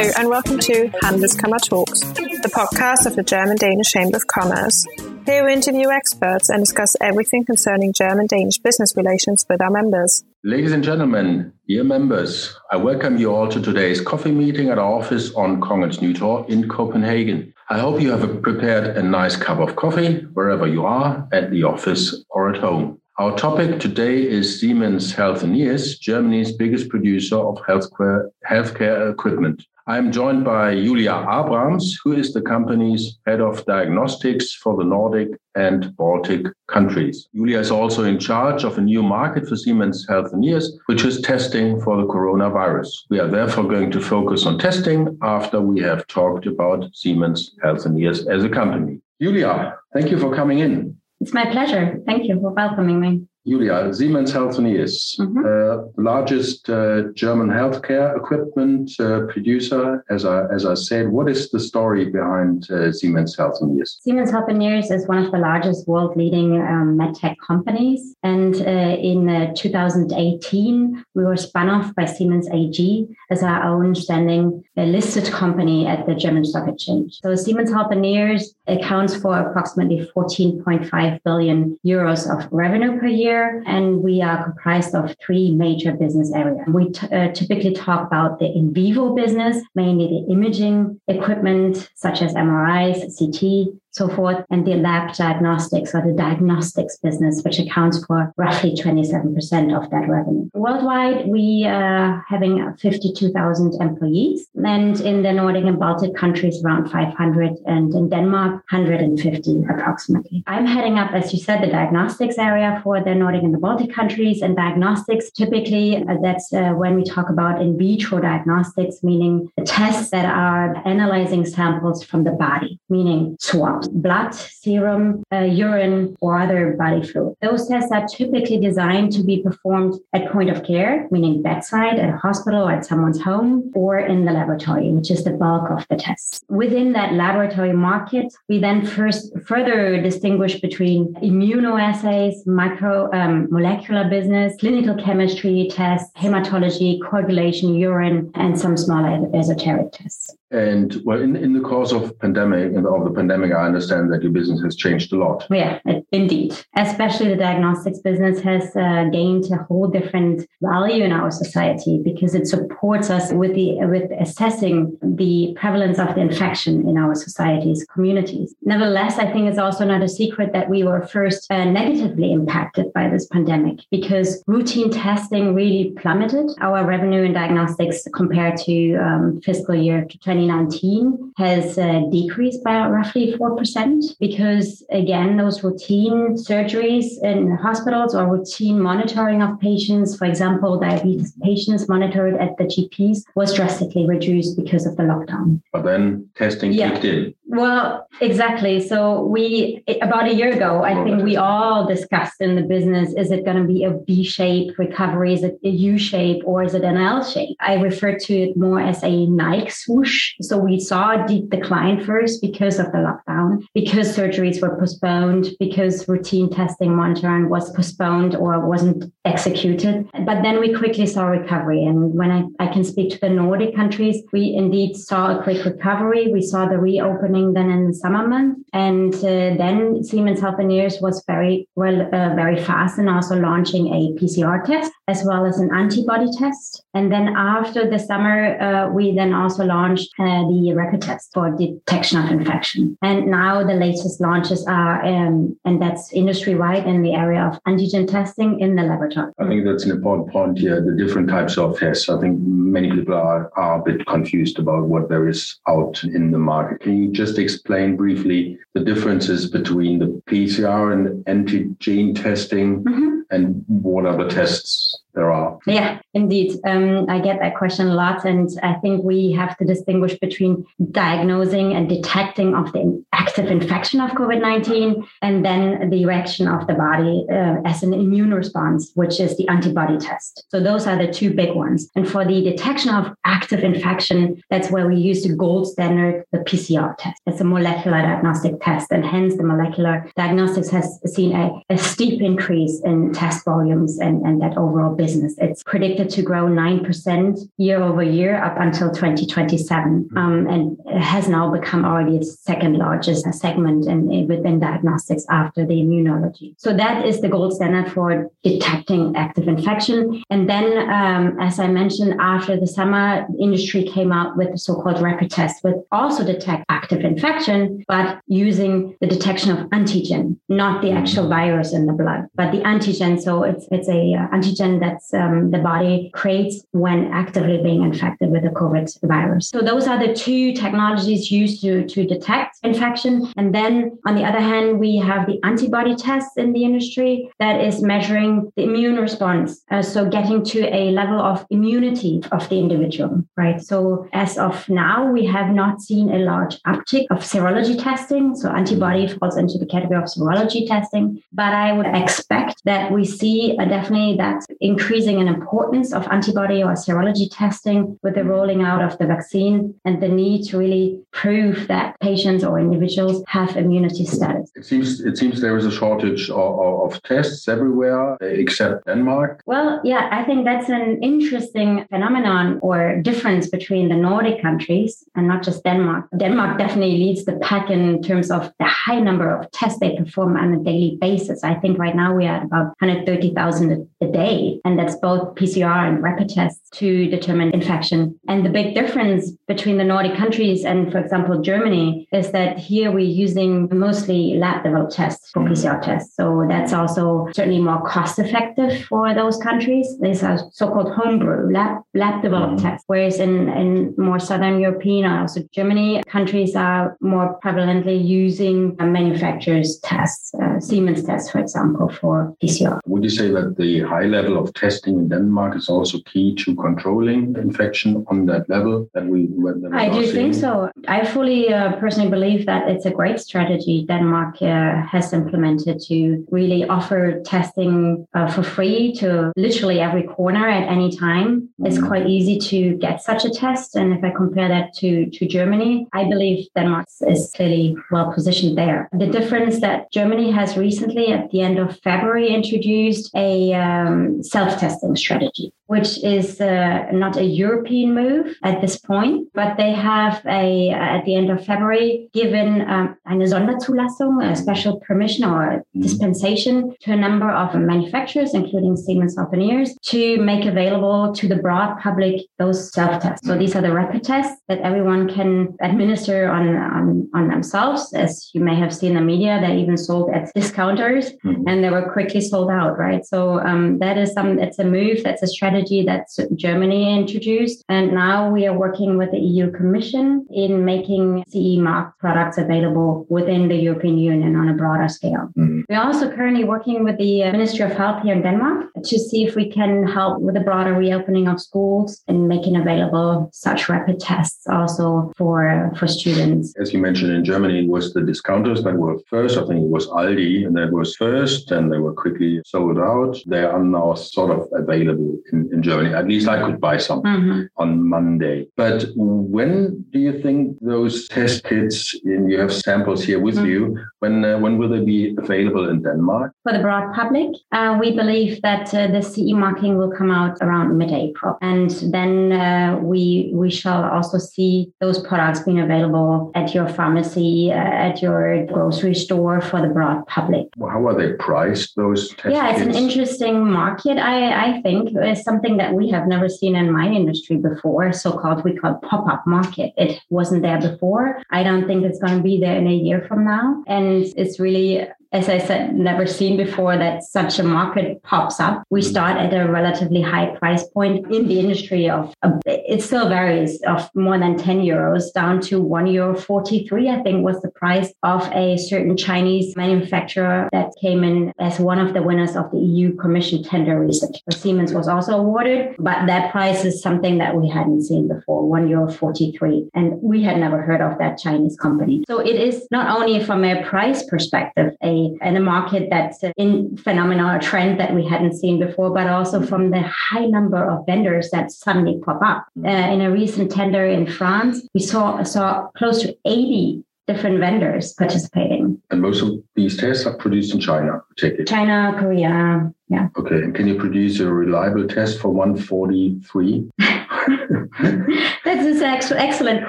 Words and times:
Hello, 0.00 0.12
and 0.16 0.28
welcome 0.30 0.58
to 0.58 0.88
Handelskammer 1.02 1.60
Talks, 1.62 2.00
the 2.00 2.50
podcast 2.54 3.04
of 3.04 3.16
the 3.16 3.22
German 3.22 3.58
Danish 3.58 3.90
Chamber 3.90 4.16
of 4.16 4.26
Commerce. 4.28 4.86
Here 5.26 5.44
we 5.44 5.52
interview 5.52 5.90
experts 5.90 6.48
and 6.48 6.62
discuss 6.64 6.96
everything 7.02 7.44
concerning 7.44 7.92
German 7.92 8.26
Danish 8.26 8.56
business 8.60 8.96
relations 8.96 9.44
with 9.50 9.60
our 9.60 9.70
members. 9.70 10.24
Ladies 10.42 10.72
and 10.72 10.82
gentlemen, 10.82 11.52
dear 11.68 11.84
members, 11.84 12.56
I 12.70 12.78
welcome 12.78 13.18
you 13.18 13.30
all 13.34 13.48
to 13.48 13.60
today's 13.60 14.00
coffee 14.00 14.32
meeting 14.32 14.70
at 14.70 14.78
our 14.78 14.90
office 14.90 15.34
on 15.34 15.60
Kongens 15.60 15.98
Nytorv 15.98 16.48
in 16.48 16.66
Copenhagen. 16.66 17.52
I 17.68 17.78
hope 17.78 18.00
you 18.00 18.10
have 18.10 18.40
prepared 18.40 18.96
a 18.96 19.02
nice 19.02 19.36
cup 19.36 19.58
of 19.58 19.76
coffee 19.76 20.22
wherever 20.32 20.66
you 20.66 20.86
are, 20.86 21.28
at 21.30 21.50
the 21.50 21.64
office 21.64 22.24
or 22.30 22.48
at 22.48 22.58
home. 22.58 23.00
Our 23.20 23.36
topic 23.36 23.80
today 23.80 24.26
is 24.26 24.58
Siemens 24.58 25.12
Healthineers, 25.12 26.00
Germany's 26.00 26.52
biggest 26.52 26.88
producer 26.88 27.36
of 27.36 27.58
healthcare, 27.68 28.30
healthcare 28.50 29.12
equipment. 29.12 29.62
I 29.86 29.96
am 29.96 30.12
joined 30.12 30.44
by 30.44 30.74
Julia 30.74 31.26
Abrams, 31.28 31.98
who 32.04 32.12
is 32.12 32.32
the 32.32 32.42
company's 32.42 33.18
head 33.26 33.40
of 33.40 33.64
diagnostics 33.64 34.52
for 34.54 34.76
the 34.76 34.84
Nordic 34.84 35.28
and 35.54 35.96
Baltic 35.96 36.46
countries. 36.68 37.28
Julia 37.34 37.58
is 37.58 37.70
also 37.70 38.04
in 38.04 38.18
charge 38.18 38.62
of 38.64 38.78
a 38.78 38.82
new 38.82 39.02
market 39.02 39.48
for 39.48 39.56
Siemens 39.56 40.06
Healthineers, 40.06 40.66
which 40.86 41.04
is 41.04 41.20
testing 41.22 41.80
for 41.80 41.96
the 41.96 42.06
coronavirus. 42.06 42.88
We 43.08 43.18
are 43.20 43.28
therefore 43.28 43.64
going 43.64 43.90
to 43.92 44.00
focus 44.00 44.46
on 44.46 44.58
testing 44.58 45.18
after 45.22 45.60
we 45.60 45.80
have 45.80 46.06
talked 46.06 46.46
about 46.46 46.94
Siemens 46.94 47.56
Healthineers 47.64 48.26
as 48.28 48.44
a 48.44 48.48
company. 48.48 49.00
Julia, 49.20 49.76
thank 49.92 50.10
you 50.10 50.18
for 50.18 50.34
coming 50.34 50.60
in. 50.60 50.96
It's 51.20 51.34
my 51.34 51.50
pleasure. 51.50 52.00
Thank 52.06 52.28
you 52.28 52.40
for 52.40 52.50
welcoming 52.50 53.00
me. 53.00 53.26
Julia, 53.46 53.92
Siemens 53.94 54.32
Healthineers, 54.32 55.18
mm-hmm. 55.18 55.38
uh, 55.38 55.88
largest 55.96 56.68
uh, 56.68 57.04
German 57.14 57.48
healthcare 57.48 58.14
equipment 58.14 58.90
uh, 59.00 59.20
producer. 59.28 60.04
As 60.10 60.26
I, 60.26 60.44
as 60.54 60.66
I 60.66 60.74
said, 60.74 61.08
what 61.08 61.28
is 61.28 61.50
the 61.50 61.58
story 61.58 62.10
behind 62.10 62.70
uh, 62.70 62.92
Siemens 62.92 63.36
Healthineers? 63.36 63.96
Siemens 64.02 64.30
Healthineers 64.30 64.92
is 64.92 65.08
one 65.08 65.24
of 65.24 65.32
the 65.32 65.38
largest 65.38 65.88
world 65.88 66.16
leading 66.16 66.60
um, 66.60 66.98
medtech 66.98 67.36
companies. 67.46 68.14
And 68.22 68.56
uh, 68.56 68.96
in 69.00 69.28
uh, 69.28 69.54
2018, 69.54 71.04
we 71.14 71.24
were 71.24 71.36
spun 71.36 71.70
off 71.70 71.94
by 71.94 72.04
Siemens 72.04 72.46
AG 72.52 73.06
as 73.30 73.42
our 73.42 73.62
own 73.64 73.94
standing 73.94 74.62
listed 74.76 75.32
company 75.32 75.86
at 75.86 76.06
the 76.06 76.14
German 76.14 76.44
Stock 76.44 76.68
Exchange. 76.68 77.18
So 77.22 77.34
Siemens 77.34 77.70
Healthineers 77.70 78.54
accounts 78.66 79.16
for 79.16 79.38
approximately 79.38 80.10
14.5 80.14 81.22
billion 81.24 81.78
euros 81.84 82.28
of 82.30 82.50
revenue 82.52 82.98
per 82.98 83.06
year 83.06 83.29
and 83.30 84.02
we 84.02 84.22
are 84.22 84.44
comprised 84.44 84.94
of 84.94 85.14
three 85.24 85.52
major 85.52 85.92
business 85.92 86.32
areas. 86.32 86.60
We 86.68 86.90
t- 86.90 87.06
uh, 87.06 87.32
typically 87.32 87.74
talk 87.74 88.06
about 88.06 88.38
the 88.38 88.46
in 88.46 88.72
vivo 88.72 89.14
business, 89.14 89.62
mainly 89.74 90.06
the 90.06 90.32
imaging 90.32 91.00
equipment 91.08 91.88
such 91.94 92.22
as 92.22 92.34
MRIs, 92.34 93.18
CT, 93.18 93.79
so 93.92 94.08
forth, 94.08 94.44
and 94.50 94.66
the 94.66 94.74
lab 94.74 95.14
diagnostics 95.14 95.94
or 95.94 96.02
the 96.06 96.12
diagnostics 96.12 96.96
business, 96.98 97.42
which 97.44 97.58
accounts 97.58 98.04
for 98.04 98.32
roughly 98.36 98.74
27% 98.74 99.76
of 99.76 99.90
that 99.90 100.08
revenue. 100.08 100.48
Worldwide, 100.54 101.26
we 101.26 101.64
are 101.66 102.24
having 102.28 102.74
52,000 102.80 103.80
employees, 103.80 104.48
and 104.64 105.00
in 105.00 105.22
the 105.22 105.32
Nordic 105.32 105.64
and 105.64 105.78
Baltic 105.78 106.14
countries, 106.14 106.62
around 106.64 106.90
500, 106.90 107.52
and 107.66 107.92
in 107.94 108.08
Denmark, 108.08 108.64
150 108.70 109.64
approximately. 109.68 110.42
I'm 110.46 110.66
heading 110.66 110.98
up, 110.98 111.12
as 111.12 111.32
you 111.32 111.40
said, 111.40 111.62
the 111.62 111.68
diagnostics 111.68 112.38
area 112.38 112.80
for 112.82 113.02
the 113.02 113.14
Nordic 113.14 113.42
and 113.42 113.54
the 113.54 113.58
Baltic 113.58 113.92
countries, 113.92 114.42
and 114.42 114.56
diagnostics 114.56 115.30
typically, 115.30 115.96
uh, 115.96 116.16
that's 116.22 116.52
uh, 116.52 116.70
when 116.70 116.94
we 116.94 117.04
talk 117.04 117.28
about 117.28 117.60
in 117.60 117.78
vitro 117.78 118.20
diagnostics, 118.20 119.02
meaning 119.02 119.50
the 119.56 119.64
tests 119.64 120.10
that 120.10 120.24
are 120.24 120.76
analyzing 120.86 121.44
samples 121.44 122.04
from 122.04 122.24
the 122.24 122.32
body, 122.32 122.78
meaning 122.88 123.36
swabs 123.80 123.88
blood, 124.00 124.34
serum, 124.34 125.22
uh, 125.32 125.40
urine, 125.40 126.16
or 126.20 126.38
other 126.38 126.74
body 126.78 127.02
fluid. 127.06 127.34
Those 127.40 127.68
tests 127.68 127.92
are 127.92 128.06
typically 128.06 128.58
designed 128.58 129.12
to 129.12 129.22
be 129.22 129.42
performed 129.42 129.94
at 130.12 130.30
point 130.30 130.50
of 130.50 130.64
care, 130.64 131.06
meaning 131.10 131.42
bedside, 131.42 131.98
at 131.98 132.14
a 132.14 132.16
hospital, 132.16 132.68
or 132.68 132.72
at 132.72 132.84
someone's 132.84 133.20
home, 133.20 133.70
or 133.74 133.98
in 133.98 134.24
the 134.24 134.32
laboratory, 134.32 134.90
which 134.92 135.10
is 135.10 135.24
the 135.24 135.30
bulk 135.30 135.70
of 135.70 135.86
the 135.88 135.96
tests. 135.96 136.42
Within 136.48 136.92
that 136.92 137.14
laboratory 137.14 137.72
market, 137.72 138.32
we 138.48 138.58
then 138.58 138.84
first 138.84 139.32
further 139.46 140.00
distinguish 140.02 140.60
between 140.60 141.14
immunoassays, 141.14 142.46
micro 142.46 143.10
um, 143.12 143.48
molecular 143.50 144.08
business, 144.08 144.56
clinical 144.58 144.96
chemistry 144.96 145.68
tests, 145.70 146.10
hematology, 146.16 146.98
coagulation, 147.02 147.74
urine, 147.74 148.30
and 148.34 148.58
some 148.58 148.76
smaller 148.76 149.28
esoteric 149.34 149.92
tests. 149.92 150.36
And 150.50 151.00
well, 151.04 151.20
in, 151.20 151.36
in 151.36 151.52
the 151.52 151.60
course 151.60 151.92
of 151.92 152.18
pandemic 152.18 152.74
and 152.74 152.86
of 152.86 153.04
the 153.04 153.10
pandemic, 153.10 153.52
I 153.52 153.66
understand 153.66 154.12
that 154.12 154.22
your 154.22 154.32
business 154.32 154.60
has 154.62 154.74
changed 154.74 155.12
a 155.12 155.16
lot. 155.16 155.46
Yeah, 155.48 155.78
indeed. 156.10 156.58
Especially 156.76 157.28
the 157.28 157.36
diagnostics 157.36 158.00
business 158.00 158.40
has 158.40 158.74
uh, 158.74 159.04
gained 159.12 159.44
a 159.52 159.62
whole 159.64 159.86
different 159.86 160.48
value 160.60 161.04
in 161.04 161.12
our 161.12 161.30
society 161.30 162.00
because 162.02 162.34
it 162.34 162.48
supports 162.48 163.10
us 163.10 163.32
with 163.32 163.54
the 163.54 163.76
with 163.86 164.10
assessing 164.18 164.98
the 165.02 165.54
prevalence 165.56 165.98
of 165.98 166.14
the 166.14 166.20
infection 166.20 166.88
in 166.88 166.98
our 166.98 167.14
societies, 167.14 167.86
communities. 167.92 168.54
Nevertheless, 168.62 169.18
I 169.18 169.30
think 169.32 169.48
it's 169.48 169.58
also 169.58 169.84
not 169.84 170.02
a 170.02 170.08
secret 170.08 170.52
that 170.52 170.68
we 170.68 170.82
were 170.82 171.06
first 171.06 171.50
uh, 171.50 171.64
negatively 171.64 172.32
impacted 172.32 172.92
by 172.92 173.08
this 173.08 173.26
pandemic 173.26 173.80
because 173.90 174.42
routine 174.48 174.90
testing 174.90 175.54
really 175.54 175.92
plummeted. 175.96 176.50
Our 176.60 176.84
revenue 176.84 177.22
in 177.22 177.34
diagnostics 177.34 178.06
compared 178.14 178.56
to 178.66 178.96
um, 178.96 179.40
fiscal 179.42 179.76
year 179.76 180.06
20 180.24 180.39
2019 180.40 181.32
has 181.36 181.78
uh, 181.78 182.02
decreased 182.10 182.62
by 182.64 182.86
roughly 182.88 183.34
4% 183.34 184.18
because, 184.18 184.82
again, 184.90 185.36
those 185.36 185.62
routine 185.62 186.34
surgeries 186.34 187.22
in 187.22 187.56
hospitals 187.56 188.14
or 188.14 188.26
routine 188.26 188.80
monitoring 188.80 189.42
of 189.42 189.58
patients, 189.60 190.16
for 190.16 190.26
example, 190.26 190.78
diabetes 190.78 191.32
patients 191.42 191.88
monitored 191.88 192.34
at 192.34 192.56
the 192.58 192.64
GPs, 192.64 193.22
was 193.34 193.54
drastically 193.54 194.06
reduced 194.06 194.56
because 194.56 194.86
of 194.86 194.96
the 194.96 195.02
lockdown. 195.02 195.60
But 195.72 195.84
then 195.84 196.28
testing 196.36 196.72
yeah. 196.72 196.90
kicked 196.90 197.04
in. 197.04 197.34
Well, 197.52 198.06
exactly. 198.20 198.80
So 198.80 199.24
we 199.24 199.82
about 200.00 200.28
a 200.28 200.34
year 200.34 200.52
ago, 200.52 200.84
I 200.84 200.94
think 201.02 201.24
we 201.24 201.36
all 201.36 201.84
discussed 201.84 202.40
in 202.40 202.54
the 202.54 202.62
business: 202.62 203.12
is 203.14 203.32
it 203.32 203.44
going 203.44 203.56
to 203.56 203.64
be 203.64 203.82
a 203.82 203.98
V-shaped 204.06 204.78
recovery? 204.78 205.34
Is 205.34 205.42
it 205.42 205.58
a 205.64 205.68
U-shape 205.68 206.42
or 206.46 206.62
is 206.62 206.74
it 206.74 206.84
an 206.84 206.96
L-shape? 206.96 207.56
I 207.58 207.74
refer 207.74 208.16
to 208.16 208.34
it 208.34 208.56
more 208.56 208.80
as 208.80 209.02
a 209.02 209.26
Nike 209.26 209.70
swoosh. 209.70 210.34
So 210.40 210.58
we 210.58 210.78
saw 210.78 211.10
a 211.10 211.26
deep 211.26 211.50
decline 211.50 212.04
first 212.04 212.40
because 212.40 212.78
of 212.78 212.86
the 212.92 212.98
lockdown, 212.98 213.66
because 213.74 214.16
surgeries 214.16 214.62
were 214.62 214.78
postponed, 214.78 215.48
because 215.58 216.08
routine 216.08 216.50
testing 216.50 216.94
monitoring 216.94 217.48
was 217.48 217.74
postponed 217.74 218.36
or 218.36 218.64
wasn't 218.64 219.12
executed. 219.24 220.08
But 220.24 220.42
then 220.42 220.60
we 220.60 220.72
quickly 220.72 221.06
saw 221.06 221.24
recovery. 221.24 221.82
And 221.82 222.14
when 222.14 222.30
I, 222.30 222.64
I 222.64 222.72
can 222.72 222.84
speak 222.84 223.10
to 223.10 223.18
the 223.18 223.28
Nordic 223.28 223.74
countries, 223.74 224.22
we 224.32 224.54
indeed 224.56 224.94
saw 224.94 225.36
a 225.36 225.42
quick 225.42 225.64
recovery. 225.64 226.30
We 226.32 226.42
saw 226.42 226.68
the 226.68 226.78
reopening 226.78 227.39
happening 227.40 227.54
then 227.54 227.70
in 227.70 227.88
the 227.88 227.94
summer 227.94 228.26
month. 228.26 228.58
And 228.72 229.14
uh, 229.14 229.56
then 229.56 230.02
Siemens 230.04 230.40
Healthineers 230.40 231.00
was 231.00 231.22
very 231.26 231.68
well, 231.76 232.02
uh, 232.02 232.34
very 232.34 232.62
fast 232.62 232.98
and 232.98 233.08
also 233.08 233.36
launching 233.36 233.88
a 233.88 234.20
PCR 234.20 234.64
test 234.64 234.92
as 235.08 235.24
well 235.24 235.44
as 235.44 235.58
an 235.58 235.70
antibody 235.74 236.26
test. 236.38 236.84
And 236.94 237.10
then 237.10 237.34
after 237.36 237.88
the 237.88 237.98
summer, 237.98 238.60
uh, 238.60 238.92
we 238.92 239.14
then 239.14 239.32
also 239.32 239.64
launched 239.64 240.10
uh, 240.18 240.42
the 240.48 240.72
rapid 240.76 241.02
test 241.02 241.30
for 241.34 241.50
detection 241.50 242.18
of 242.22 242.30
infection. 242.30 242.96
And 243.02 243.26
now 243.26 243.64
the 243.64 243.74
latest 243.74 244.20
launches 244.20 244.64
are, 244.66 245.04
um, 245.04 245.58
and 245.64 245.82
that's 245.82 246.12
industry 246.12 246.54
wide 246.54 246.86
in 246.86 247.02
the 247.02 247.14
area 247.14 247.42
of 247.42 247.62
antigen 247.64 248.06
testing 248.08 248.60
in 248.60 248.76
the 248.76 248.82
laboratory. 248.82 249.32
I 249.38 249.46
think 249.46 249.64
that's 249.64 249.84
an 249.84 249.90
important 249.90 250.30
point 250.30 250.58
here. 250.58 250.80
The 250.80 250.96
different 251.02 251.28
types 251.28 251.58
of 251.58 251.78
tests. 251.78 252.08
I 252.08 252.20
think 252.20 252.38
many 252.40 252.90
people 252.90 253.14
are, 253.14 253.50
are 253.56 253.80
a 253.80 253.82
bit 253.82 254.06
confused 254.06 254.58
about 254.58 254.84
what 254.86 255.08
there 255.08 255.28
is 255.28 255.58
out 255.66 256.02
in 256.04 256.30
the 256.30 256.38
market. 256.38 256.80
Can 256.80 257.02
you 257.02 257.12
just 257.12 257.29
just 257.30 257.38
explain 257.38 257.96
briefly 257.96 258.58
the 258.74 258.80
differences 258.80 259.48
between 259.48 260.00
the 260.00 260.22
PCR 260.26 260.92
and 260.92 261.24
antigen 261.26 262.20
testing 262.20 262.82
mm-hmm. 262.82 263.20
and 263.30 263.64
what 263.68 264.04
other 264.04 264.28
tests 264.28 265.00
there 265.14 265.32
are. 265.32 265.58
Yeah, 265.66 266.00
indeed. 266.14 266.58
Um, 266.64 267.06
I 267.08 267.20
get 267.20 267.40
that 267.40 267.56
question 267.56 267.88
a 267.88 267.94
lot. 267.94 268.24
And 268.24 268.48
I 268.62 268.74
think 268.74 269.02
we 269.02 269.32
have 269.32 269.56
to 269.58 269.64
distinguish 269.64 270.18
between 270.18 270.64
diagnosing 270.90 271.72
and 271.74 271.88
detecting 271.88 272.54
of 272.54 272.72
the 272.72 273.04
active 273.12 273.46
infection 273.46 274.00
of 274.00 274.10
COVID 274.10 274.40
19 274.40 275.06
and 275.22 275.44
then 275.44 275.90
the 275.90 276.06
reaction 276.06 276.46
of 276.48 276.66
the 276.66 276.74
body 276.74 277.26
uh, 277.30 277.56
as 277.64 277.82
an 277.82 277.92
immune 277.92 278.32
response, 278.32 278.92
which 278.94 279.20
is 279.20 279.36
the 279.36 279.48
antibody 279.48 279.98
test. 279.98 280.44
So 280.48 280.60
those 280.60 280.86
are 280.86 280.96
the 280.96 281.12
two 281.12 281.34
big 281.34 281.54
ones. 281.54 281.88
And 281.96 282.08
for 282.08 282.24
the 282.24 282.42
detection 282.42 282.94
of 282.94 283.12
active 283.24 283.64
infection, 283.64 284.42
that's 284.50 284.70
where 284.70 284.86
we 284.88 284.96
use 284.96 285.22
the 285.22 285.34
gold 285.34 285.66
standard, 285.66 286.24
the 286.32 286.38
PCR 286.38 286.96
test. 286.98 287.20
It's 287.26 287.40
a 287.40 287.44
molecular 287.44 288.00
diagnostic 288.00 288.60
test. 288.60 288.90
And 288.90 289.04
hence 289.04 289.36
the 289.36 289.44
molecular 289.44 290.10
diagnostics 290.16 290.70
has 290.70 291.00
seen 291.14 291.34
a, 291.34 291.50
a 291.68 291.78
steep 291.78 292.20
increase 292.20 292.80
in 292.84 293.12
test 293.12 293.44
volumes 293.44 293.98
and, 293.98 294.22
and 294.22 294.40
that 294.42 294.56
overall 294.56 294.94
business. 295.00 295.34
It's 295.38 295.62
predicted 295.62 296.10
to 296.10 296.22
grow 296.22 296.44
9% 296.46 297.38
year 297.56 297.82
over 297.82 298.02
year 298.02 298.42
up 298.42 298.56
until 298.58 298.88
2027 298.90 300.10
um, 300.16 300.46
and 300.46 300.62
has 301.02 301.28
now 301.28 301.50
become 301.50 301.84
already 301.84 302.18
the 302.18 302.24
second 302.24 302.74
largest 302.76 303.24
segment 303.32 303.86
in, 303.86 304.28
within 304.28 304.60
diagnostics 304.60 305.24
after 305.30 305.64
the 305.66 305.76
immunology. 305.82 306.54
So 306.58 306.76
that 306.76 307.06
is 307.06 307.20
the 307.20 307.28
gold 307.28 307.54
standard 307.54 307.90
for 307.92 308.30
detecting 308.42 309.16
active 309.16 309.48
infection. 309.48 310.22
And 310.30 310.48
then, 310.52 310.66
um, 310.90 311.38
as 311.40 311.58
I 311.58 311.68
mentioned, 311.68 312.12
after 312.20 312.58
the 312.58 312.66
summer, 312.66 313.26
industry 313.46 313.82
came 313.84 314.12
out 314.12 314.36
with 314.36 314.50
the 314.52 314.58
so-called 314.58 315.00
rapid 315.00 315.30
test, 315.30 315.64
which 315.64 315.76
also 315.92 316.24
detect 316.24 316.64
active 316.68 317.00
infection, 317.00 317.84
but 317.88 318.20
using 318.26 318.96
the 319.00 319.06
detection 319.06 319.50
of 319.56 319.58
antigen, 319.70 320.36
not 320.48 320.82
the 320.82 320.88
mm-hmm. 320.88 320.98
actual 320.98 321.28
virus 321.28 321.72
in 321.72 321.86
the 321.86 321.92
blood, 321.92 322.26
but 322.34 322.52
the 322.52 322.58
antigen. 322.72 323.20
So 323.20 323.44
it's 323.44 323.66
it's 323.70 323.88
a 323.88 324.14
uh, 324.20 324.36
antigen 324.36 324.80
that's 324.90 325.14
um, 325.14 325.50
the 325.50 325.58
body 325.58 326.10
creates 326.14 326.64
when 326.72 327.12
actively 327.12 327.62
being 327.62 327.82
infected 327.82 328.30
with 328.30 328.42
the 328.42 328.50
COVID 328.50 328.86
virus. 329.02 329.48
So 329.48 329.60
those 329.60 329.86
are 329.86 329.98
the 329.98 330.14
two 330.14 330.52
technologies 330.52 331.30
used 331.30 331.62
to 331.62 331.86
to 331.86 332.06
detect 332.06 332.58
infection. 332.62 333.32
And 333.36 333.54
then 333.54 333.98
on 334.06 334.14
the 334.14 334.24
other 334.24 334.40
hand, 334.40 334.78
we 334.78 334.96
have 334.96 335.26
the 335.26 335.38
antibody 335.44 335.94
tests 335.94 336.36
in 336.36 336.52
the 336.52 336.64
industry 336.64 337.30
that 337.38 337.60
is 337.60 337.82
measuring 337.82 338.52
the 338.56 338.64
immune 338.64 338.96
response. 338.96 339.62
Uh, 339.70 339.82
so 339.82 340.08
getting 340.08 340.44
to 340.44 340.60
a 340.74 340.90
level 340.90 341.20
of 341.20 341.46
immunity 341.50 342.22
of 342.32 342.48
the 342.48 342.58
individual, 342.58 343.22
right? 343.36 343.60
So 343.60 344.08
as 344.12 344.38
of 344.38 344.68
now, 344.68 345.10
we 345.10 345.24
have 345.26 345.50
not 345.54 345.80
seen 345.80 346.10
a 346.10 346.18
large 346.18 346.60
uptick 346.62 347.06
of 347.10 347.18
serology 347.18 347.80
testing. 347.82 348.34
So 348.34 348.50
antibody 348.50 349.06
falls 349.08 349.36
into 349.36 349.58
the 349.58 349.66
category 349.66 350.00
of 350.02 350.08
serology 350.08 350.66
testing, 350.66 351.22
but 351.32 351.52
I 351.52 351.72
would 351.72 351.86
expect 351.86 352.62
that 352.64 352.92
we 352.92 353.04
see 353.04 353.56
uh, 353.58 353.64
definitely 353.64 354.16
that 354.16 354.44
increasing 354.80 355.18
in 355.20 355.28
importance 355.28 355.92
of 355.92 356.06
antibody 356.10 356.62
or 356.62 356.72
serology 356.72 357.28
testing 357.30 357.98
with 358.02 358.14
the 358.14 358.24
rolling 358.24 358.62
out 358.62 358.82
of 358.82 358.96
the 358.98 359.06
vaccine 359.06 359.74
and 359.84 360.02
the 360.02 360.08
need 360.08 360.42
to 360.48 360.58
really 360.58 361.00
prove 361.12 361.68
that 361.68 361.98
patients 362.00 362.42
or 362.42 362.58
individuals 362.58 363.22
have 363.26 363.56
immunity 363.56 364.04
status. 364.04 364.50
It 364.54 364.64
seems 364.64 365.00
it 365.00 365.16
seems 365.18 365.40
there 365.40 365.56
is 365.56 365.66
a 365.66 365.70
shortage 365.70 366.30
of, 366.30 366.52
of 366.84 367.02
tests 367.02 367.48
everywhere 367.48 368.16
except 368.20 368.86
Denmark. 368.86 369.42
Well, 369.46 369.80
yeah, 369.84 370.08
I 370.10 370.24
think 370.24 370.44
that's 370.44 370.68
an 370.68 371.02
interesting 371.02 371.86
phenomenon 371.90 372.58
or 372.62 373.00
difference 373.02 373.48
between 373.48 373.88
the 373.88 373.96
Nordic 373.96 374.40
countries 374.42 375.04
and 375.14 375.28
not 375.28 375.42
just 375.42 375.62
Denmark. 375.64 376.08
Denmark 376.16 376.58
definitely 376.58 376.96
leads 377.04 377.24
the 377.24 377.36
pack 377.48 377.70
in 377.70 378.02
terms 378.02 378.30
of 378.30 378.52
the 378.58 378.66
high 378.66 379.00
number 379.00 379.28
of 379.36 379.50
tests 379.52 379.78
they 379.80 379.96
perform 379.96 380.36
on 380.36 380.54
a 380.54 380.60
daily 380.70 380.96
basis. 381.00 381.44
I 381.44 381.54
think 381.54 381.78
right 381.78 381.96
now 381.96 382.14
we 382.14 382.26
are 382.26 382.36
at 382.36 382.44
about 382.44 382.66
130,000 382.80 383.88
a 384.00 384.06
day, 384.06 384.60
and 384.70 384.78
that's 384.78 384.96
both 384.96 385.34
PCR 385.34 385.88
and 385.88 386.02
rapid 386.02 386.28
tests 386.28 386.70
to 386.78 387.08
determine 387.10 387.50
infection. 387.52 388.18
And 388.28 388.46
the 388.46 388.50
big 388.50 388.74
difference 388.74 389.32
between 389.48 389.78
the 389.78 389.84
Nordic 389.84 390.16
countries 390.16 390.64
and, 390.64 390.92
for 390.92 390.98
example, 390.98 391.40
Germany 391.42 392.08
is 392.12 392.30
that 392.30 392.58
here 392.58 392.92
we're 392.92 393.00
using 393.00 393.68
mostly 393.72 394.34
lab 394.36 394.62
developed 394.62 394.92
tests 394.92 395.30
for 395.30 395.42
PCR 395.42 395.82
tests. 395.82 396.14
So 396.14 396.46
that's 396.48 396.72
also 396.72 397.28
certainly 397.34 397.60
more 397.60 397.82
cost 397.82 398.20
effective 398.20 398.84
for 398.84 399.12
those 399.12 399.36
countries. 399.38 399.86
These 400.00 400.22
are 400.22 400.38
so 400.52 400.68
called 400.68 400.92
homebrew 400.92 401.52
lab, 401.52 401.82
lab 401.94 402.22
developed 402.22 402.58
mm-hmm. 402.58 402.66
tests. 402.66 402.84
Whereas 402.86 403.18
in, 403.18 403.48
in 403.48 403.94
more 403.98 404.20
Southern 404.20 404.60
European 404.60 405.04
or 405.10 405.20
also 405.22 405.40
Germany, 405.52 406.02
countries 406.06 406.54
are 406.54 406.96
more 407.00 407.38
prevalently 407.44 408.02
using 408.02 408.76
manufacturers' 408.80 409.80
tests, 409.80 410.32
uh, 410.34 410.60
Siemens 410.60 411.02
tests, 411.02 411.30
for 411.30 411.40
example, 411.40 411.88
for 411.88 412.36
PCR. 412.42 412.78
Would 412.86 413.02
you 413.02 413.10
say 413.10 413.30
that 413.32 413.56
the 413.56 413.80
high 413.80 414.04
level 414.04 414.38
of 414.38 414.54
testing 414.60 414.94
in 414.98 415.08
Denmark 415.08 415.56
is 415.56 415.68
also 415.68 415.98
key 416.12 416.34
to 416.42 416.54
controlling 416.54 417.34
infection 417.36 418.04
on 418.08 418.26
that 418.26 418.48
level 418.48 418.88
that 418.94 419.06
we? 419.06 419.26
That 419.26 419.70
we 419.70 419.76
I 419.76 419.88
do 419.88 420.02
seeing? 420.02 420.14
think 420.14 420.34
so. 420.34 420.70
I 420.86 421.04
fully 421.06 421.52
uh, 421.52 421.76
personally 421.76 422.10
believe 422.10 422.46
that 422.46 422.68
it's 422.68 422.86
a 422.86 422.90
great 422.90 423.18
strategy 423.20 423.86
Denmark 423.88 424.42
uh, 424.42 424.82
has 424.94 425.12
implemented 425.12 425.80
to 425.88 426.26
really 426.30 426.64
offer 426.64 427.20
testing 427.24 428.06
uh, 428.14 428.30
for 428.34 428.42
free 428.42 428.92
to 429.00 429.32
literally 429.36 429.80
every 429.80 430.04
corner 430.04 430.46
at 430.48 430.68
any 430.68 430.90
time. 430.96 431.28
Mm-hmm. 431.40 431.66
It's 431.66 431.80
quite 431.90 432.06
easy 432.06 432.38
to 432.50 432.76
get 432.76 433.02
such 433.02 433.24
a 433.24 433.30
test, 433.30 433.76
and 433.76 433.92
if 433.96 434.04
I 434.04 434.10
compare 434.10 434.48
that 434.48 434.74
to 434.80 434.90
to 435.16 435.26
Germany, 435.26 435.86
I 435.92 436.04
believe 436.04 436.46
Denmark 436.56 436.86
is 437.14 437.32
clearly 437.34 437.76
well 437.90 438.12
positioned 438.12 438.56
there. 438.56 438.88
The 438.92 439.06
difference 439.18 439.60
that 439.60 439.90
Germany 439.92 440.30
has 440.32 440.56
recently, 440.56 441.06
at 441.12 441.30
the 441.30 441.40
end 441.40 441.58
of 441.58 441.78
February, 441.80 442.28
introduced 442.28 443.10
a 443.14 443.54
um, 443.54 444.22
self 444.22 444.49
testing 444.58 444.96
strategy 444.96 445.52
which 445.70 446.02
is 446.02 446.40
uh, 446.40 446.86
not 446.90 447.16
a 447.16 447.22
European 447.22 447.94
move 447.94 448.36
at 448.42 448.60
this 448.60 448.76
point, 448.76 449.28
but 449.34 449.56
they 449.56 449.72
have 449.72 450.20
a 450.26 450.70
at 450.70 451.04
the 451.04 451.14
end 451.14 451.30
of 451.30 451.46
February 451.46 452.08
given 452.12 452.68
um, 452.68 452.96
eine 453.06 453.24
Sonderzulassung, 453.24 454.14
a 454.20 454.34
special 454.34 454.80
permission 454.80 455.24
or 455.24 455.62
dispensation 455.78 456.74
to 456.80 456.90
a 456.90 456.96
number 456.96 457.30
of 457.30 457.54
manufacturers, 457.54 458.34
including 458.34 458.76
Siemens 458.76 459.16
Healthineers, 459.16 459.70
to 459.92 460.20
make 460.20 460.44
available 460.44 461.14
to 461.14 461.28
the 461.28 461.36
broad 461.36 461.78
public 461.78 462.16
those 462.40 462.72
self 462.72 463.00
tests. 463.00 463.24
So 463.28 463.38
these 463.38 463.54
are 463.54 463.62
the 463.62 463.72
rapid 463.72 464.02
tests 464.02 464.42
that 464.48 464.58
everyone 464.62 465.08
can 465.08 465.54
administer 465.62 466.28
on 466.28 466.48
on, 466.78 467.08
on 467.14 467.28
themselves. 467.28 467.94
As 467.94 468.28
you 468.34 468.40
may 468.40 468.56
have 468.56 468.74
seen 468.74 468.90
in 468.90 468.96
the 468.96 469.02
media, 469.12 469.38
they 469.40 469.56
even 469.58 469.76
sold 469.76 470.10
at 470.12 470.34
discounters, 470.34 471.12
mm-hmm. 471.24 471.46
and 471.46 471.62
they 471.62 471.70
were 471.70 471.92
quickly 471.92 472.20
sold 472.20 472.50
out. 472.50 472.76
Right, 472.76 473.04
so 473.04 473.38
um, 473.38 473.78
that 473.78 473.96
is 473.96 474.12
some. 474.12 474.40
It's 474.40 474.58
a 474.58 474.64
move. 474.64 475.04
That's 475.04 475.22
a 475.22 475.28
strategy 475.28 475.59
strategy 475.60 475.84
that 475.84 476.08
Germany 476.36 476.94
introduced. 476.94 477.64
And 477.68 477.92
now 477.92 478.30
we 478.30 478.46
are 478.46 478.56
working 478.56 478.96
with 478.96 479.10
the 479.10 479.18
EU 479.18 479.50
Commission 479.50 480.26
in 480.30 480.64
making 480.64 481.24
CE 481.28 481.58
mark 481.58 481.98
products 481.98 482.38
available 482.38 483.06
within 483.08 483.48
the 483.48 483.56
European 483.56 483.98
Union 483.98 484.36
on 484.36 484.48
a 484.48 484.54
broader 484.54 484.88
scale. 484.88 485.28
Mm-hmm. 485.36 485.49
We're 485.70 485.78
also 485.78 486.10
currently 486.10 486.42
working 486.42 486.82
with 486.82 486.98
the 486.98 487.22
uh, 487.22 487.30
Ministry 487.30 487.64
of 487.64 487.70
Health 487.70 488.02
here 488.02 488.12
in 488.12 488.22
Denmark 488.22 488.72
to 488.82 488.98
see 488.98 489.22
if 489.22 489.36
we 489.36 489.48
can 489.48 489.86
help 489.86 490.20
with 490.20 490.34
the 490.34 490.40
broader 490.40 490.74
reopening 490.74 491.28
of 491.28 491.40
schools 491.40 492.02
and 492.08 492.26
making 492.26 492.56
available 492.56 493.30
such 493.32 493.68
rapid 493.68 494.00
tests 494.00 494.48
also 494.48 495.12
for, 495.16 495.70
for 495.78 495.86
students. 495.86 496.52
As 496.60 496.72
you 496.72 496.80
mentioned 496.80 497.12
in 497.12 497.24
Germany, 497.24 497.60
it 497.60 497.68
was 497.68 497.92
the 497.92 498.00
discounters 498.00 498.64
that 498.64 498.74
were 498.74 498.98
first. 499.06 499.38
I 499.38 499.46
think 499.46 499.62
it 499.62 499.68
was 499.68 499.86
Aldi 499.86 500.44
and 500.44 500.56
that 500.56 500.72
was 500.72 500.96
first, 500.96 501.52
and 501.52 501.70
they 501.70 501.78
were 501.78 501.94
quickly 501.94 502.42
sold 502.44 502.76
out. 502.76 503.16
They 503.28 503.44
are 503.44 503.62
now 503.62 503.94
sort 503.94 504.32
of 504.36 504.48
available 504.52 505.20
in, 505.32 505.50
in 505.52 505.62
Germany. 505.62 505.94
At 505.94 506.08
least 506.08 506.26
I 506.26 506.44
could 506.44 506.60
buy 506.60 506.78
some 506.78 507.00
mm-hmm. 507.04 507.42
on 507.58 507.88
Monday. 507.88 508.48
But 508.56 508.86
when 508.96 509.84
do 509.90 510.00
you 510.00 510.20
think 510.20 510.58
those 510.60 511.06
test 511.06 511.44
kits, 511.44 511.94
and 512.04 512.28
you 512.28 512.40
have 512.40 512.52
samples 512.52 513.04
here 513.04 513.20
with 513.20 513.36
mm-hmm. 513.36 513.46
you, 513.46 513.78
when 514.00 514.24
uh, 514.24 514.36
when 514.40 514.58
will 514.58 514.68
they 514.68 514.80
be 514.80 515.14
available 515.16 515.59
in 515.68 515.82
Denmark? 515.82 516.32
For 516.42 516.52
the 516.52 516.60
broad 516.60 516.94
public, 516.94 517.30
uh, 517.52 517.76
we 517.80 517.94
believe 517.94 518.40
that 518.42 518.72
uh, 518.74 518.86
the 518.86 519.02
CE 519.02 519.34
marking 519.34 519.76
will 519.76 519.90
come 519.90 520.10
out 520.10 520.38
around 520.40 520.78
mid-April, 520.78 521.36
and 521.42 521.70
then 521.92 522.32
uh, 522.32 522.78
we 522.82 523.30
we 523.34 523.50
shall 523.50 523.84
also 523.84 524.18
see 524.18 524.72
those 524.80 524.98
products 525.06 525.40
being 525.40 525.60
available 525.60 526.30
at 526.34 526.54
your 526.54 526.68
pharmacy, 526.68 527.50
uh, 527.52 527.56
at 527.88 528.00
your 528.00 528.46
grocery 528.46 528.94
store 528.94 529.40
for 529.40 529.60
the 529.60 529.68
broad 529.68 530.06
public. 530.06 530.46
Well, 530.56 530.70
how 530.70 530.86
are 530.86 530.94
they 530.94 531.12
priced? 531.14 531.76
Those 531.76 532.14
yeah, 532.24 532.50
it's 532.50 532.62
kits? 532.62 532.76
an 532.76 532.82
interesting 532.82 533.50
market. 533.50 533.98
I 533.98 534.16
I 534.46 534.62
think 534.62 534.90
it's 534.94 535.22
something 535.22 535.40
something 535.40 535.58
that 535.58 535.74
we 535.74 535.90
have 535.90 536.06
never 536.06 536.28
seen 536.28 536.56
in 536.56 536.72
my 536.72 536.86
industry 536.86 537.36
before, 537.36 537.92
so-called 537.92 538.44
we 538.44 538.56
call 538.56 538.74
pop-up 538.82 539.26
market. 539.26 539.72
It 539.76 540.00
wasn't 540.10 540.42
there 540.42 540.60
before. 540.60 541.22
I 541.30 541.42
don't 541.42 541.66
think 541.66 541.84
it's 541.84 541.98
going 541.98 542.16
to 542.16 542.22
be 542.22 542.40
there 542.40 542.56
in 542.56 542.66
a 542.66 542.74
year 542.74 543.04
from 543.08 543.24
now. 543.24 543.62
And 543.66 544.04
it's 544.16 544.38
really 544.38 544.86
as 545.12 545.28
I 545.28 545.38
said, 545.38 545.74
never 545.74 546.06
seen 546.06 546.36
before 546.36 546.76
that 546.76 547.02
such 547.02 547.38
a 547.38 547.42
market 547.42 548.02
pops 548.02 548.38
up. 548.38 548.62
We 548.70 548.80
mm-hmm. 548.80 548.90
start 548.90 549.16
at 549.16 549.34
a 549.34 549.50
relatively 549.50 550.02
high 550.02 550.36
price 550.36 550.64
point 550.68 551.12
in 551.12 551.26
the 551.26 551.40
industry 551.40 551.90
of, 551.90 552.14
it 552.46 552.82
still 552.82 553.08
varies 553.08 553.60
of 553.62 553.90
more 553.94 554.18
than 554.18 554.38
10 554.38 554.60
euros 554.60 555.12
down 555.12 555.40
to 555.42 555.60
1 555.60 555.86
euro 555.88 556.16
43, 556.16 556.88
I 556.88 557.02
think 557.02 557.24
was 557.24 557.40
the 557.42 557.50
price 557.50 557.92
of 558.02 558.28
a 558.32 558.56
certain 558.56 558.96
Chinese 558.96 559.56
manufacturer 559.56 560.48
that 560.52 560.72
came 560.80 561.02
in 561.02 561.32
as 561.40 561.58
one 561.58 561.78
of 561.78 561.92
the 561.92 562.02
winners 562.02 562.36
of 562.36 562.50
the 562.52 562.58
EU 562.58 562.94
Commission 562.96 563.42
tender 563.42 563.80
recently. 563.80 564.20
Siemens 564.30 564.72
was 564.72 564.86
also 564.86 565.18
awarded, 565.18 565.74
but 565.78 566.06
that 566.06 566.30
price 566.30 566.64
is 566.64 566.80
something 566.80 567.18
that 567.18 567.34
we 567.34 567.48
hadn't 567.48 567.82
seen 567.82 568.06
before, 568.06 568.48
1 568.48 568.68
euro 568.68 568.90
43. 568.90 569.70
And 569.74 570.00
we 570.00 570.22
had 570.22 570.38
never 570.38 570.62
heard 570.62 570.80
of 570.80 570.98
that 570.98 571.18
Chinese 571.18 571.56
company. 571.56 572.04
So 572.06 572.20
it 572.20 572.36
is 572.36 572.66
not 572.70 572.96
only 572.96 573.24
from 573.24 573.44
a 573.44 573.62
price 573.64 574.04
perspective, 574.04 574.76
a 574.82 574.99
in 575.20 575.36
a 575.36 575.40
market 575.40 575.88
that's 575.90 576.22
in 576.36 576.76
phenomenal 576.76 577.38
trend 577.40 577.78
that 577.80 577.94
we 577.94 578.06
hadn't 578.06 578.36
seen 578.36 578.58
before, 578.58 578.90
but 578.90 579.06
also 579.08 579.44
from 579.44 579.70
the 579.70 579.82
high 579.82 580.26
number 580.26 580.62
of 580.62 580.86
vendors 580.86 581.30
that 581.30 581.50
suddenly 581.50 582.00
pop 582.04 582.20
up. 582.22 582.46
Uh, 582.64 582.68
in 582.68 583.00
a 583.00 583.10
recent 583.10 583.50
tender 583.50 583.84
in 583.84 584.06
France, 584.06 584.66
we 584.74 584.80
saw 584.80 585.22
saw 585.22 585.68
close 585.76 586.02
to 586.02 586.16
80 586.24 586.84
different 587.06 587.40
vendors 587.40 587.92
participating. 587.94 588.80
And 588.90 589.02
most 589.02 589.22
of 589.22 589.30
these 589.56 589.76
tests 589.76 590.06
are 590.06 590.16
produced 590.16 590.54
in 590.54 590.60
China, 590.60 591.02
it. 591.18 591.46
China, 591.46 591.94
Korea, 591.98 592.72
yeah. 592.88 593.08
Okay. 593.16 593.36
And 593.36 593.54
can 593.54 593.66
you 593.66 593.76
produce 593.76 594.20
a 594.20 594.26
reliable 594.26 594.86
test 594.86 595.20
for 595.20 595.28
143? 595.28 596.70
That's 598.44 598.80
an 598.80 598.82
ex- 598.82 599.12
excellent 599.12 599.68